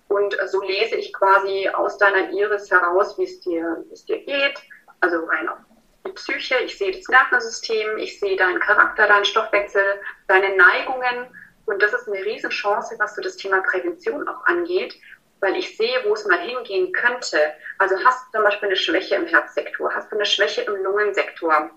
Und 0.09 0.35
so 0.47 0.61
lese 0.63 0.95
ich 0.95 1.13
quasi 1.13 1.69
aus 1.69 1.97
deiner 1.97 2.31
Iris 2.31 2.69
heraus, 2.69 3.17
wie 3.17 3.23
es 3.23 3.39
dir, 3.41 3.85
es 3.93 4.05
dir 4.05 4.17
geht. 4.25 4.59
Also 5.01 5.23
rein 5.25 5.47
auf 5.47 5.59
die 6.05 6.11
Psyche, 6.11 6.57
ich 6.65 6.77
sehe 6.77 6.91
das 6.91 7.07
Nervensystem, 7.07 7.97
ich 7.97 8.19
sehe 8.19 8.35
deinen 8.35 8.59
Charakter, 8.59 9.07
deinen 9.07 9.25
Stoffwechsel, 9.25 10.01
deine 10.27 10.55
Neigungen. 10.55 11.27
Und 11.65 11.81
das 11.83 11.93
ist 11.93 12.07
eine 12.07 12.25
Riesenchance, 12.25 12.95
was 12.97 13.15
so 13.15 13.21
das 13.21 13.37
Thema 13.37 13.61
Prävention 13.61 14.27
auch 14.27 14.43
angeht, 14.45 14.95
weil 15.41 15.55
ich 15.55 15.77
sehe, 15.77 16.03
wo 16.05 16.13
es 16.13 16.25
mal 16.25 16.39
hingehen 16.39 16.91
könnte. 16.91 17.53
Also 17.77 17.95
hast 18.03 18.25
du 18.25 18.37
zum 18.37 18.43
Beispiel 18.43 18.69
eine 18.69 18.77
Schwäche 18.77 19.15
im 19.15 19.27
Herzsektor, 19.27 19.93
hast 19.93 20.11
du 20.11 20.15
eine 20.15 20.25
Schwäche 20.25 20.61
im 20.61 20.83
Lungensektor 20.83 21.69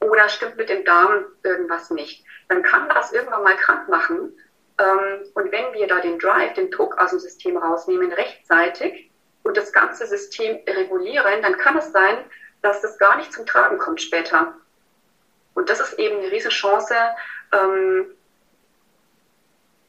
oder 0.00 0.28
stimmt 0.28 0.56
mit 0.56 0.68
dem 0.68 0.84
Darm 0.84 1.24
irgendwas 1.44 1.90
nicht, 1.90 2.24
dann 2.48 2.62
kann 2.62 2.88
das 2.88 3.12
irgendwann 3.12 3.44
mal 3.44 3.56
krank 3.56 3.88
machen 3.88 4.32
und 4.78 5.50
wenn 5.50 5.72
wir 5.72 5.88
da 5.88 6.00
den 6.00 6.18
Drive, 6.18 6.54
den 6.54 6.70
Druck 6.70 6.98
aus 6.98 7.10
dem 7.10 7.18
System 7.18 7.56
rausnehmen, 7.56 8.12
rechtzeitig 8.12 9.10
und 9.42 9.56
das 9.56 9.72
ganze 9.72 10.06
System 10.06 10.60
regulieren, 10.68 11.42
dann 11.42 11.56
kann 11.58 11.76
es 11.76 11.90
sein, 11.90 12.24
dass 12.62 12.80
das 12.80 12.98
gar 12.98 13.16
nicht 13.16 13.32
zum 13.32 13.44
Tragen 13.44 13.78
kommt 13.78 14.00
später. 14.00 14.54
Und 15.54 15.68
das 15.68 15.80
ist 15.80 15.98
eben 15.98 16.18
eine 16.18 16.30
riesige 16.30 16.54
Chance, 16.54 16.94
ähm, 17.52 18.06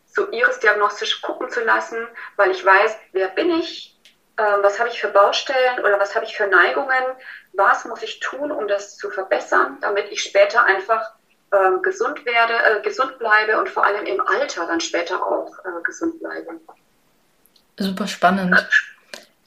so 0.08 0.32
iris-diagnostisch 0.32 1.22
gucken 1.22 1.50
zu 1.50 1.62
lassen, 1.62 2.08
weil 2.36 2.50
ich 2.50 2.66
weiß, 2.66 2.98
wer 3.12 3.28
bin 3.28 3.52
ich, 3.52 3.96
äh, 4.38 4.44
was 4.62 4.80
habe 4.80 4.90
ich 4.90 5.00
für 5.00 5.10
Baustellen 5.10 5.80
oder 5.82 6.00
was 6.00 6.16
habe 6.16 6.26
ich 6.26 6.36
für 6.36 6.48
Neigungen, 6.48 7.04
was 7.54 7.86
muss 7.86 8.02
ich 8.02 8.20
tun, 8.20 8.52
um 8.52 8.68
das 8.68 8.98
zu 8.98 9.12
verbessern, 9.12 9.78
damit 9.82 10.12
ich 10.12 10.24
später 10.24 10.64
einfach 10.64 11.14
äh, 11.52 11.80
gesund 11.82 12.26
werde, 12.26 12.54
äh, 12.54 12.82
gesund 12.82 13.18
bleibe 13.20 13.60
und 13.60 13.70
vor 13.70 13.86
allem 13.86 14.06
im 14.06 14.22
Alter 14.22 14.68
dann 14.68 14.80
später 14.80 15.26
auch 15.26 15.52
äh, 15.66 15.82
gesund 15.84 16.20
bleibe. 16.20 16.60
Super 17.78 18.08
spannend. 18.08 18.68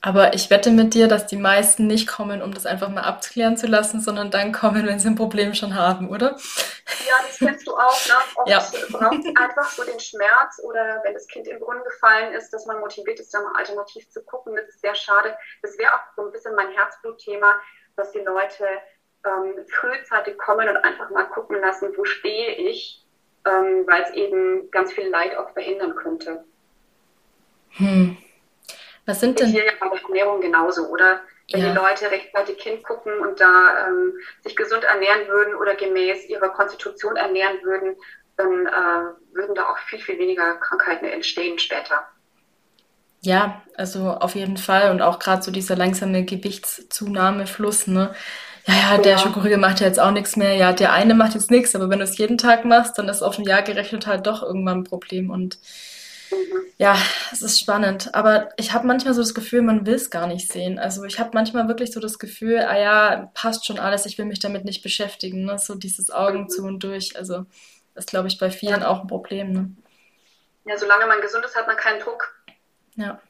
Aber 0.05 0.35
ich 0.35 0.51
wette 0.51 0.73
mit 0.73 0.95
dir, 0.95 1.07
dass 1.07 1.27
die 1.27 1.37
meisten 1.37 1.87
nicht 1.87 2.09
kommen, 2.09 2.43
um 2.43 2.53
das 2.53 2.67
einfach 2.67 2.89
mal 2.89 3.03
abklären 3.03 3.57
zu 3.57 3.69
lassen, 3.69 4.01
sondern 4.01 4.33
dann 4.33 4.51
kommen, 4.51 4.85
wenn 4.85 4.99
sie 4.99 5.07
ein 5.07 5.15
Problem 5.15 5.55
schon 5.55 5.77
haben, 5.77 6.11
oder? 6.11 6.37
Ja, 7.07 7.15
das 7.25 7.39
kennst 7.39 7.69
du 7.69 7.77
auch. 7.77 8.07
Ne? 8.09 8.15
Oft 8.35 8.49
ja. 8.49 8.59
braucht 8.91 9.39
einfach 9.39 9.71
so 9.71 9.85
den 9.85 10.01
Schmerz 10.01 10.61
oder 10.65 11.01
wenn 11.05 11.15
das 11.15 11.29
Kind 11.29 11.47
im 11.47 11.61
Brunnen 11.61 11.85
gefallen 11.85 12.35
ist, 12.35 12.51
dass 12.53 12.67
man 12.67 12.81
motiviert 12.81 13.21
ist, 13.21 13.33
da 13.33 13.43
mal 13.43 13.53
alternativ 13.55 14.11
zu 14.11 14.25
gucken. 14.25 14.57
Das 14.57 14.69
ist 14.69 14.81
sehr 14.81 14.97
schade. 14.97 15.37
Das 15.63 15.79
wäre 15.79 15.95
auch 15.95 16.03
so 16.17 16.27
ein 16.27 16.33
bisschen 16.33 16.57
mein 16.57 16.73
Herzblutthema, 16.73 17.55
dass 17.95 18.11
die 18.11 18.21
Leute 18.21 18.67
ähm, 19.27 19.65
frühzeitig 19.69 20.39
kommen 20.39 20.69
und 20.69 20.77
einfach 20.79 21.11
mal 21.11 21.25
gucken 21.25 21.61
lassen, 21.61 21.93
wo 21.97 22.05
stehe 22.05 22.55
ich, 22.55 23.05
ähm, 23.47 23.87
weil 23.87 24.03
es 24.03 24.11
eben 24.11 24.71
ganz 24.71 24.93
viel 24.93 25.09
Leid 25.09 25.37
auch 25.37 25.51
verhindern 25.51 25.95
könnte. 25.97 26.45
Hm. 27.71 28.17
Was 29.07 29.21
sind 29.21 29.41
denn? 29.41 29.49
Hier 29.49 29.65
ja 29.65 29.73
bei 29.81 29.89
der 29.89 30.03
Ernährung 30.03 30.41
genauso, 30.41 30.87
oder? 30.89 31.21
Wenn 31.51 31.61
ja. 31.61 31.71
die 31.71 31.77
Leute 31.77 32.11
rechtzeitig 32.11 32.63
hingucken 32.63 33.19
und 33.19 33.41
da 33.41 33.89
ähm, 33.89 34.15
sich 34.43 34.55
gesund 34.55 34.85
ernähren 34.85 35.27
würden 35.29 35.55
oder 35.57 35.75
gemäß 35.75 36.29
ihrer 36.29 36.51
Konstitution 36.51 37.17
ernähren 37.17 37.59
würden, 37.63 37.97
dann 38.37 38.67
äh, 38.67 39.35
würden 39.35 39.55
da 39.55 39.69
auch 39.69 39.79
viel, 39.79 39.99
viel 39.99 40.19
weniger 40.19 40.55
Krankheiten 40.57 41.05
entstehen 41.05 41.59
später. 41.59 42.07
Ja, 43.21 43.63
also 43.77 44.11
auf 44.11 44.35
jeden 44.35 44.57
Fall. 44.57 44.91
Und 44.91 45.03
auch 45.03 45.19
gerade 45.19 45.43
so 45.43 45.51
dieser 45.51 45.77
langsame 45.77 46.25
Gewichtszunahmefluss, 46.25 47.87
ne? 47.87 48.15
Ja, 48.67 48.75
ja, 48.75 48.99
der 48.99 49.13
ja. 49.13 49.19
Schokoriegel 49.19 49.59
macht 49.59 49.81
ja 49.81 49.87
jetzt 49.87 49.99
auch 49.99 50.13
nichts 50.13 50.37
mehr. 50.37 50.55
Ja, 50.55 50.73
der 50.73 50.93
eine 50.93 51.15
macht 51.15 51.35
jetzt 51.35 51.51
nichts, 51.51 51.75
aber 51.75 51.91
wenn 51.91 51.99
du 51.99 52.05
es 52.05 52.19
jeden 52.19 52.39
Tag 52.39 52.65
machst, 52.65 52.97
dann 52.99 53.09
ist 53.09 53.23
auf 53.23 53.39
ein 53.39 53.45
Jahr 53.45 53.63
gerechnet 53.63 54.07
halt 54.07 54.27
doch 54.27 54.43
irgendwann 54.43 54.81
ein 54.81 54.85
Problem. 54.85 55.31
Und 55.31 55.59
mhm. 56.31 56.37
ja, 56.79 56.97
es 57.33 57.43
ist 57.43 57.59
spannend. 57.59 58.15
Aber 58.15 58.51
ich 58.57 58.73
habe 58.73 58.87
manchmal 58.87 59.15
so 59.15 59.21
das 59.21 59.35
Gefühl, 59.35 59.63
man 59.63 59.85
will 59.85 59.95
es 59.95 60.11
gar 60.11 60.29
nicht 60.29 60.53
sehen. 60.53 60.79
Also 60.79 61.05
ich 61.05 61.19
habe 61.19 61.31
manchmal 61.35 61.67
wirklich 61.67 61.93
so 61.93 61.99
das 61.99 62.21
Gefühl, 62.21 62.61
ah 62.61 62.79
ja, 62.79 63.31
passt 63.35 63.67
schon 63.67 63.81
alles, 63.81 64.07
ich 64.07 64.17
will 64.19 64.27
mich 64.27 64.39
damit 64.39 64.65
nicht 64.65 64.83
beschäftigen. 64.83 65.45
Ne? 65.45 65.59
So 65.59 65.75
dieses 65.75 66.11
Augen 66.11 66.43
mhm. 66.43 66.49
zu 66.49 66.63
und 66.63 66.85
durch. 66.85 67.17
Also 67.17 67.47
das 67.95 68.05
ist, 68.05 68.11
glaube 68.11 68.29
ich, 68.29 68.39
bei 68.39 68.51
vielen 68.51 68.83
ja. 68.83 68.87
auch 68.87 69.01
ein 69.01 69.09
Problem. 69.09 69.53
Ne? 69.53 69.71
Ja, 70.65 70.79
solange 70.79 71.07
man 71.07 71.21
gesund 71.21 71.45
ist, 71.45 71.57
hat 71.57 71.67
man 71.67 71.77
keinen 71.77 72.01
Druck. 72.01 72.33
Ja. 72.95 73.21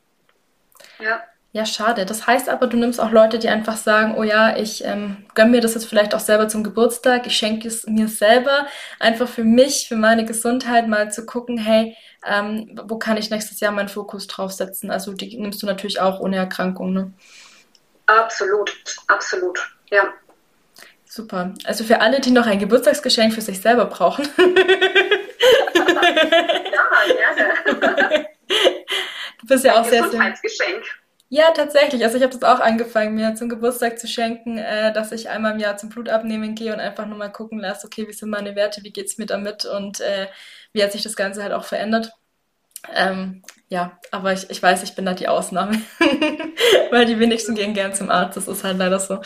Ja. 1.00 1.22
Ja, 1.54 1.66
schade. 1.66 2.06
Das 2.06 2.26
heißt 2.26 2.48
aber, 2.48 2.66
du 2.66 2.78
nimmst 2.78 2.98
auch 2.98 3.10
Leute, 3.10 3.38
die 3.38 3.50
einfach 3.50 3.76
sagen, 3.76 4.14
oh 4.16 4.22
ja, 4.22 4.56
ich 4.56 4.82
ähm, 4.86 5.26
gönne 5.34 5.50
mir 5.50 5.60
das 5.60 5.74
jetzt 5.74 5.84
vielleicht 5.84 6.14
auch 6.14 6.20
selber 6.20 6.48
zum 6.48 6.64
Geburtstag, 6.64 7.26
ich 7.26 7.36
schenke 7.36 7.68
es 7.68 7.86
mir 7.86 8.08
selber, 8.08 8.66
einfach 8.98 9.28
für 9.28 9.44
mich, 9.44 9.86
für 9.86 9.96
meine 9.96 10.24
Gesundheit 10.24 10.88
mal 10.88 11.12
zu 11.12 11.26
gucken, 11.26 11.58
hey, 11.58 11.94
ähm, 12.26 12.80
wo 12.86 12.98
kann 12.98 13.18
ich 13.18 13.28
nächstes 13.28 13.60
Jahr 13.60 13.70
meinen 13.70 13.90
Fokus 13.90 14.26
draufsetzen? 14.28 14.90
Also 14.90 15.12
die 15.12 15.38
nimmst 15.38 15.62
du 15.62 15.66
natürlich 15.66 16.00
auch 16.00 16.20
ohne 16.20 16.36
Erkrankung, 16.36 16.94
ne? 16.94 17.12
Absolut, 18.06 18.74
absolut, 19.08 19.58
ja. 19.90 20.10
Super. 21.04 21.52
Also 21.64 21.84
für 21.84 22.00
alle, 22.00 22.20
die 22.20 22.30
noch 22.30 22.46
ein 22.46 22.60
Geburtstagsgeschenk 22.60 23.34
für 23.34 23.42
sich 23.42 23.60
selber 23.60 23.84
brauchen. 23.84 24.26
ja, 24.38 24.44
gerne. 27.34 28.28
Du 29.40 29.46
bist 29.48 29.64
ja 29.64 29.80
auch 29.80 29.84
sehr, 29.84 30.08
sehr. 30.08 30.34
Ja, 31.34 31.50
tatsächlich. 31.52 32.04
Also 32.04 32.18
ich 32.18 32.22
habe 32.22 32.36
das 32.38 32.42
auch 32.42 32.60
angefangen, 32.60 33.14
mir 33.14 33.34
zum 33.34 33.48
Geburtstag 33.48 33.98
zu 33.98 34.06
schenken, 34.06 34.58
äh, 34.58 34.92
dass 34.92 35.12
ich 35.12 35.30
einmal 35.30 35.52
im 35.54 35.60
Jahr 35.60 35.78
zum 35.78 35.88
Blutabnehmen 35.88 36.54
gehe 36.54 36.74
und 36.74 36.80
einfach 36.80 37.06
nur 37.06 37.16
mal 37.16 37.32
gucken 37.32 37.58
lasse, 37.58 37.86
okay, 37.86 38.06
wie 38.06 38.12
sind 38.12 38.28
meine 38.28 38.54
Werte, 38.54 38.82
wie 38.84 38.92
geht's 38.92 39.16
mir 39.16 39.24
damit 39.24 39.64
und 39.64 40.00
äh, 40.00 40.26
wie 40.74 40.82
hat 40.84 40.92
sich 40.92 41.02
das 41.02 41.16
Ganze 41.16 41.42
halt 41.42 41.54
auch 41.54 41.64
verändert. 41.64 42.12
Ähm, 42.94 43.42
ja, 43.68 43.98
aber 44.12 44.32
ich, 44.34 44.50
ich 44.50 44.62
weiß, 44.62 44.82
ich 44.84 44.94
bin 44.96 45.06
da 45.06 45.14
die 45.14 45.28
Ausnahme, 45.28 45.80
weil 46.90 47.06
die 47.06 47.18
wenigsten 47.20 47.54
gehen 47.54 47.74
gern 47.74 47.94
zum 47.94 48.10
Arzt. 48.10 48.36
Das 48.36 48.48
ist 48.48 48.64
halt 48.64 48.78
leider 48.78 49.00
so. 49.00 49.20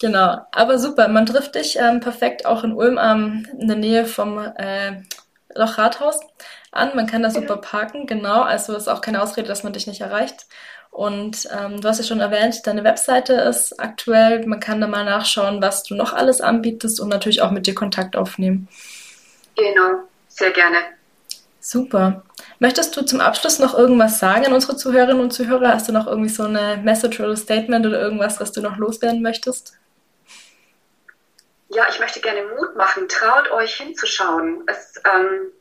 Genau, 0.00 0.38
aber 0.52 0.78
super. 0.78 1.08
Man 1.08 1.26
trifft 1.26 1.54
dich 1.56 1.76
ähm, 1.78 2.00
perfekt 2.00 2.46
auch 2.46 2.64
in 2.64 2.72
Ulm 2.72 2.98
ähm, 3.02 3.46
in 3.58 3.68
der 3.68 3.76
Nähe 3.76 4.06
vom 4.06 4.38
äh, 4.38 5.02
Lochrathaus 5.54 6.20
an. 6.72 6.94
Man 6.94 7.06
kann 7.06 7.22
da 7.22 7.30
super 7.30 7.56
parken, 7.58 8.06
genau. 8.06 8.42
Also 8.42 8.76
ist 8.76 8.88
auch 8.88 9.00
keine 9.00 9.22
Ausrede, 9.22 9.48
dass 9.48 9.64
man 9.64 9.72
dich 9.72 9.86
nicht 9.86 10.00
erreicht. 10.00 10.46
Und 10.98 11.48
ähm, 11.56 11.80
du 11.80 11.86
hast 11.86 11.98
ja 11.98 12.04
schon 12.04 12.18
erwähnt, 12.18 12.66
deine 12.66 12.82
Webseite 12.82 13.34
ist 13.34 13.78
aktuell. 13.78 14.44
Man 14.46 14.58
kann 14.58 14.80
da 14.80 14.88
mal 14.88 15.04
nachschauen, 15.04 15.62
was 15.62 15.84
du 15.84 15.94
noch 15.94 16.12
alles 16.12 16.40
anbietest 16.40 16.98
und 16.98 17.08
natürlich 17.08 17.40
auch 17.40 17.52
mit 17.52 17.68
dir 17.68 17.74
Kontakt 17.76 18.16
aufnehmen. 18.16 18.66
Genau, 19.54 20.08
sehr 20.26 20.50
gerne. 20.50 20.78
Super. 21.60 22.24
Möchtest 22.58 22.96
du 22.96 23.02
zum 23.02 23.20
Abschluss 23.20 23.60
noch 23.60 23.78
irgendwas 23.78 24.18
sagen 24.18 24.46
an 24.46 24.52
unsere 24.52 24.76
Zuhörerinnen 24.76 25.22
und 25.22 25.30
Zuhörer? 25.30 25.68
Hast 25.68 25.86
du 25.86 25.92
noch 25.92 26.08
irgendwie 26.08 26.30
so 26.30 26.42
eine 26.42 26.80
Message 26.82 27.20
oder 27.20 27.36
Statement 27.36 27.86
oder 27.86 28.00
irgendwas, 28.00 28.40
was 28.40 28.50
du 28.50 28.60
noch 28.60 28.76
loswerden 28.76 29.22
möchtest? 29.22 29.78
Ja, 31.68 31.86
ich 31.88 32.00
möchte 32.00 32.18
gerne 32.18 32.42
Mut 32.56 32.74
machen. 32.74 33.06
Traut 33.06 33.52
euch 33.52 33.76
hinzuschauen. 33.76 34.64
Es, 34.66 35.00
ähm, 35.04 35.52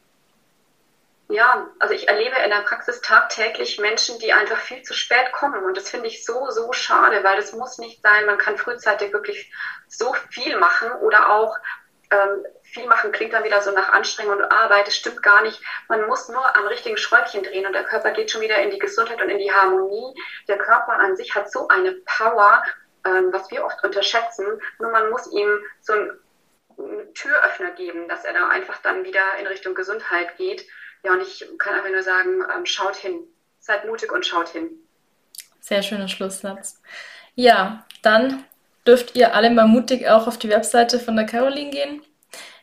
ja, 1.29 1.67
also 1.79 1.93
ich 1.93 2.07
erlebe 2.07 2.37
in 2.37 2.49
der 2.49 2.61
Praxis 2.61 3.01
tagtäglich 3.01 3.79
Menschen, 3.79 4.17
die 4.19 4.31
einfach 4.31 4.57
viel 4.57 4.81
zu 4.83 4.93
spät 4.93 5.31
kommen. 5.33 5.63
Und 5.63 5.75
das 5.75 5.89
finde 5.89 6.07
ich 6.07 6.23
so, 6.23 6.49
so 6.51 6.71
schade, 6.71 7.23
weil 7.23 7.35
das 7.35 7.51
muss 7.51 7.77
nicht 7.77 8.01
sein. 8.01 8.25
Man 8.25 8.37
kann 8.37 8.57
frühzeitig 8.57 9.11
wirklich 9.11 9.51
so 9.87 10.13
viel 10.31 10.57
machen 10.57 10.91
oder 11.01 11.29
auch 11.29 11.57
ähm, 12.09 12.45
viel 12.63 12.87
machen 12.87 13.11
klingt 13.11 13.33
dann 13.33 13.43
wieder 13.43 13.61
so 13.61 13.71
nach 13.71 13.89
Anstrengung 13.89 14.37
und 14.37 14.51
Arbeit. 14.51 14.87
Das 14.87 14.95
stimmt 14.95 15.21
gar 15.21 15.41
nicht. 15.43 15.61
Man 15.89 16.07
muss 16.07 16.29
nur 16.29 16.55
am 16.55 16.67
richtigen 16.67 16.97
Schräubchen 16.97 17.43
drehen 17.43 17.65
und 17.65 17.73
der 17.73 17.83
Körper 17.83 18.11
geht 18.11 18.31
schon 18.31 18.41
wieder 18.41 18.61
in 18.61 18.71
die 18.71 18.79
Gesundheit 18.79 19.21
und 19.21 19.29
in 19.29 19.39
die 19.39 19.51
Harmonie. 19.51 20.13
Der 20.47 20.57
Körper 20.57 20.93
an 20.93 21.17
sich 21.17 21.35
hat 21.35 21.51
so 21.51 21.67
eine 21.67 21.93
Power, 22.05 22.63
ähm, 23.05 23.33
was 23.33 23.51
wir 23.51 23.65
oft 23.65 23.83
unterschätzen. 23.83 24.45
Nur 24.79 24.91
man 24.91 25.09
muss 25.09 25.27
ihm 25.27 25.49
so 25.81 25.93
einen 25.93 27.13
Türöffner 27.13 27.71
geben, 27.71 28.07
dass 28.07 28.23
er 28.23 28.33
da 28.33 28.47
einfach 28.47 28.81
dann 28.81 29.03
wieder 29.03 29.37
in 29.39 29.47
Richtung 29.47 29.75
Gesundheit 29.75 30.37
geht. 30.37 30.65
Ja, 31.03 31.13
und 31.13 31.21
ich 31.21 31.45
kann 31.57 31.75
einfach 31.75 31.89
nur 31.89 32.03
sagen, 32.03 32.43
ähm, 32.55 32.65
schaut 32.65 32.95
hin. 32.95 33.19
Seid 33.59 33.85
mutig 33.85 34.11
und 34.11 34.25
schaut 34.25 34.49
hin. 34.49 34.69
Sehr 35.59 35.81
schöner 35.81 36.07
Schlusssatz. 36.07 36.81
Ja, 37.35 37.85
dann 38.01 38.45
dürft 38.85 39.15
ihr 39.15 39.35
alle 39.35 39.49
mal 39.49 39.67
mutig 39.67 40.07
auch 40.07 40.27
auf 40.27 40.37
die 40.37 40.49
Webseite 40.49 40.99
von 40.99 41.15
der 41.15 41.25
Caroline 41.25 41.71
gehen. 41.71 42.01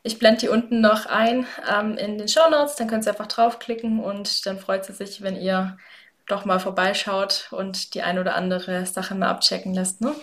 Ich 0.03 0.19
blende 0.19 0.41
die 0.41 0.49
unten 0.49 0.81
noch 0.81 1.07
ein 1.07 1.47
ähm, 1.71 1.97
in 1.97 2.19
den 2.19 2.29
Show 2.29 2.49
Notes, 2.51 2.77
dann 2.77 2.89
könnt 2.89 3.07
ihr 3.07 3.13
einfach 3.13 3.27
draufklicken 3.27 4.01
und 4.01 4.45
dann 4.47 4.59
freut 4.59 4.85
sie 4.85 4.93
sich, 4.93 5.23
wenn 5.23 5.37
ihr 5.37 5.79
doch 6.27 6.45
mal 6.45 6.61
vorbeischaut 6.61 7.49
und 7.51 7.95
die 7.95 8.03
ein 8.03 8.19
oder 8.19 8.35
andere 8.35 8.87
Sache 8.87 9.15
mal 9.15 9.29
abchecken 9.29 9.75
lässt. 9.75 10.01
Ne? 10.01 10.15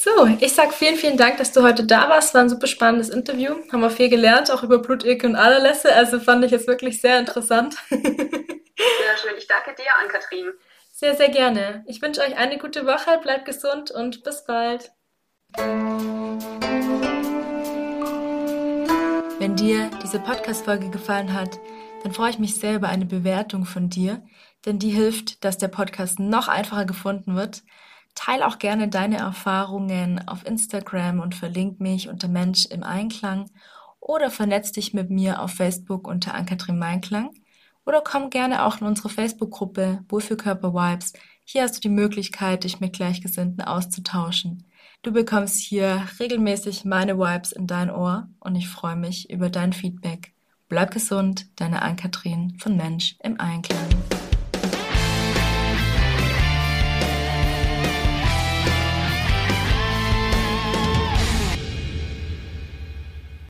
So, 0.00 0.28
ich 0.38 0.52
sage 0.52 0.70
vielen, 0.70 0.94
vielen 0.94 1.16
Dank, 1.16 1.38
dass 1.38 1.50
du 1.50 1.64
heute 1.64 1.82
da 1.82 2.08
warst. 2.08 2.32
War 2.32 2.42
ein 2.42 2.48
super 2.48 2.68
spannendes 2.68 3.08
Interview. 3.08 3.56
Haben 3.72 3.80
wir 3.80 3.90
viel 3.90 4.08
gelernt, 4.08 4.48
auch 4.48 4.62
über 4.62 4.78
Blutirke 4.78 5.26
und 5.26 5.34
Allerlässe. 5.34 5.92
Also 5.92 6.20
fand 6.20 6.44
ich 6.44 6.52
jetzt 6.52 6.68
wirklich 6.68 7.00
sehr 7.00 7.18
interessant. 7.18 7.74
Sehr 7.90 9.16
schön. 9.20 9.36
Ich 9.36 9.48
danke 9.48 9.74
dir, 9.74 9.90
Ann-Kathrin. 10.00 10.52
Sehr, 10.92 11.16
sehr 11.16 11.30
gerne. 11.30 11.84
Ich 11.88 12.00
wünsche 12.00 12.20
euch 12.20 12.36
eine 12.36 12.58
gute 12.58 12.86
Woche, 12.86 13.18
bleibt 13.20 13.44
gesund 13.44 13.90
und 13.90 14.22
bis 14.22 14.44
bald. 14.44 14.92
Wenn 19.40 19.56
dir 19.56 19.90
diese 20.04 20.20
Podcast-Folge 20.20 20.90
gefallen 20.90 21.34
hat, 21.34 21.58
dann 22.04 22.12
freue 22.12 22.30
ich 22.30 22.38
mich 22.38 22.54
sehr 22.54 22.76
über 22.76 22.88
eine 22.88 23.06
Bewertung 23.06 23.64
von 23.64 23.90
dir, 23.90 24.22
denn 24.64 24.78
die 24.78 24.90
hilft, 24.90 25.44
dass 25.44 25.58
der 25.58 25.68
Podcast 25.68 26.20
noch 26.20 26.46
einfacher 26.46 26.84
gefunden 26.84 27.34
wird 27.34 27.64
Teil 28.18 28.42
auch 28.42 28.58
gerne 28.58 28.88
deine 28.88 29.18
Erfahrungen 29.18 30.26
auf 30.26 30.44
Instagram 30.44 31.20
und 31.20 31.36
verlink 31.36 31.78
mich 31.78 32.08
unter 32.08 32.26
Mensch 32.26 32.66
im 32.66 32.82
Einklang 32.82 33.48
oder 34.00 34.28
vernetz 34.32 34.72
dich 34.72 34.92
mit 34.92 35.08
mir 35.08 35.40
auf 35.40 35.52
Facebook 35.52 36.08
unter 36.08 36.34
Ankatrin 36.34 36.80
Meinklang 36.80 37.30
oder 37.86 38.02
komm 38.02 38.28
gerne 38.28 38.64
auch 38.64 38.80
in 38.80 38.88
unsere 38.88 39.08
Facebook-Gruppe 39.08 40.00
Wohlfühlkörper 40.08 40.74
Vibes. 40.74 41.12
Hier 41.44 41.62
hast 41.62 41.76
du 41.76 41.80
die 41.80 41.94
Möglichkeit, 41.94 42.64
dich 42.64 42.80
mit 42.80 42.92
Gleichgesinnten 42.92 43.62
auszutauschen. 43.62 44.64
Du 45.02 45.12
bekommst 45.12 45.60
hier 45.60 46.02
regelmäßig 46.18 46.84
meine 46.84 47.18
Vibes 47.18 47.52
in 47.52 47.68
dein 47.68 47.88
Ohr 47.88 48.28
und 48.40 48.56
ich 48.56 48.68
freue 48.68 48.96
mich 48.96 49.30
über 49.30 49.48
dein 49.48 49.72
Feedback. 49.72 50.34
Bleib 50.68 50.90
gesund, 50.90 51.46
deine 51.54 51.82
Ankatrin 51.82 52.56
von 52.58 52.76
Mensch 52.76 53.14
im 53.22 53.38
Einklang. 53.38 54.17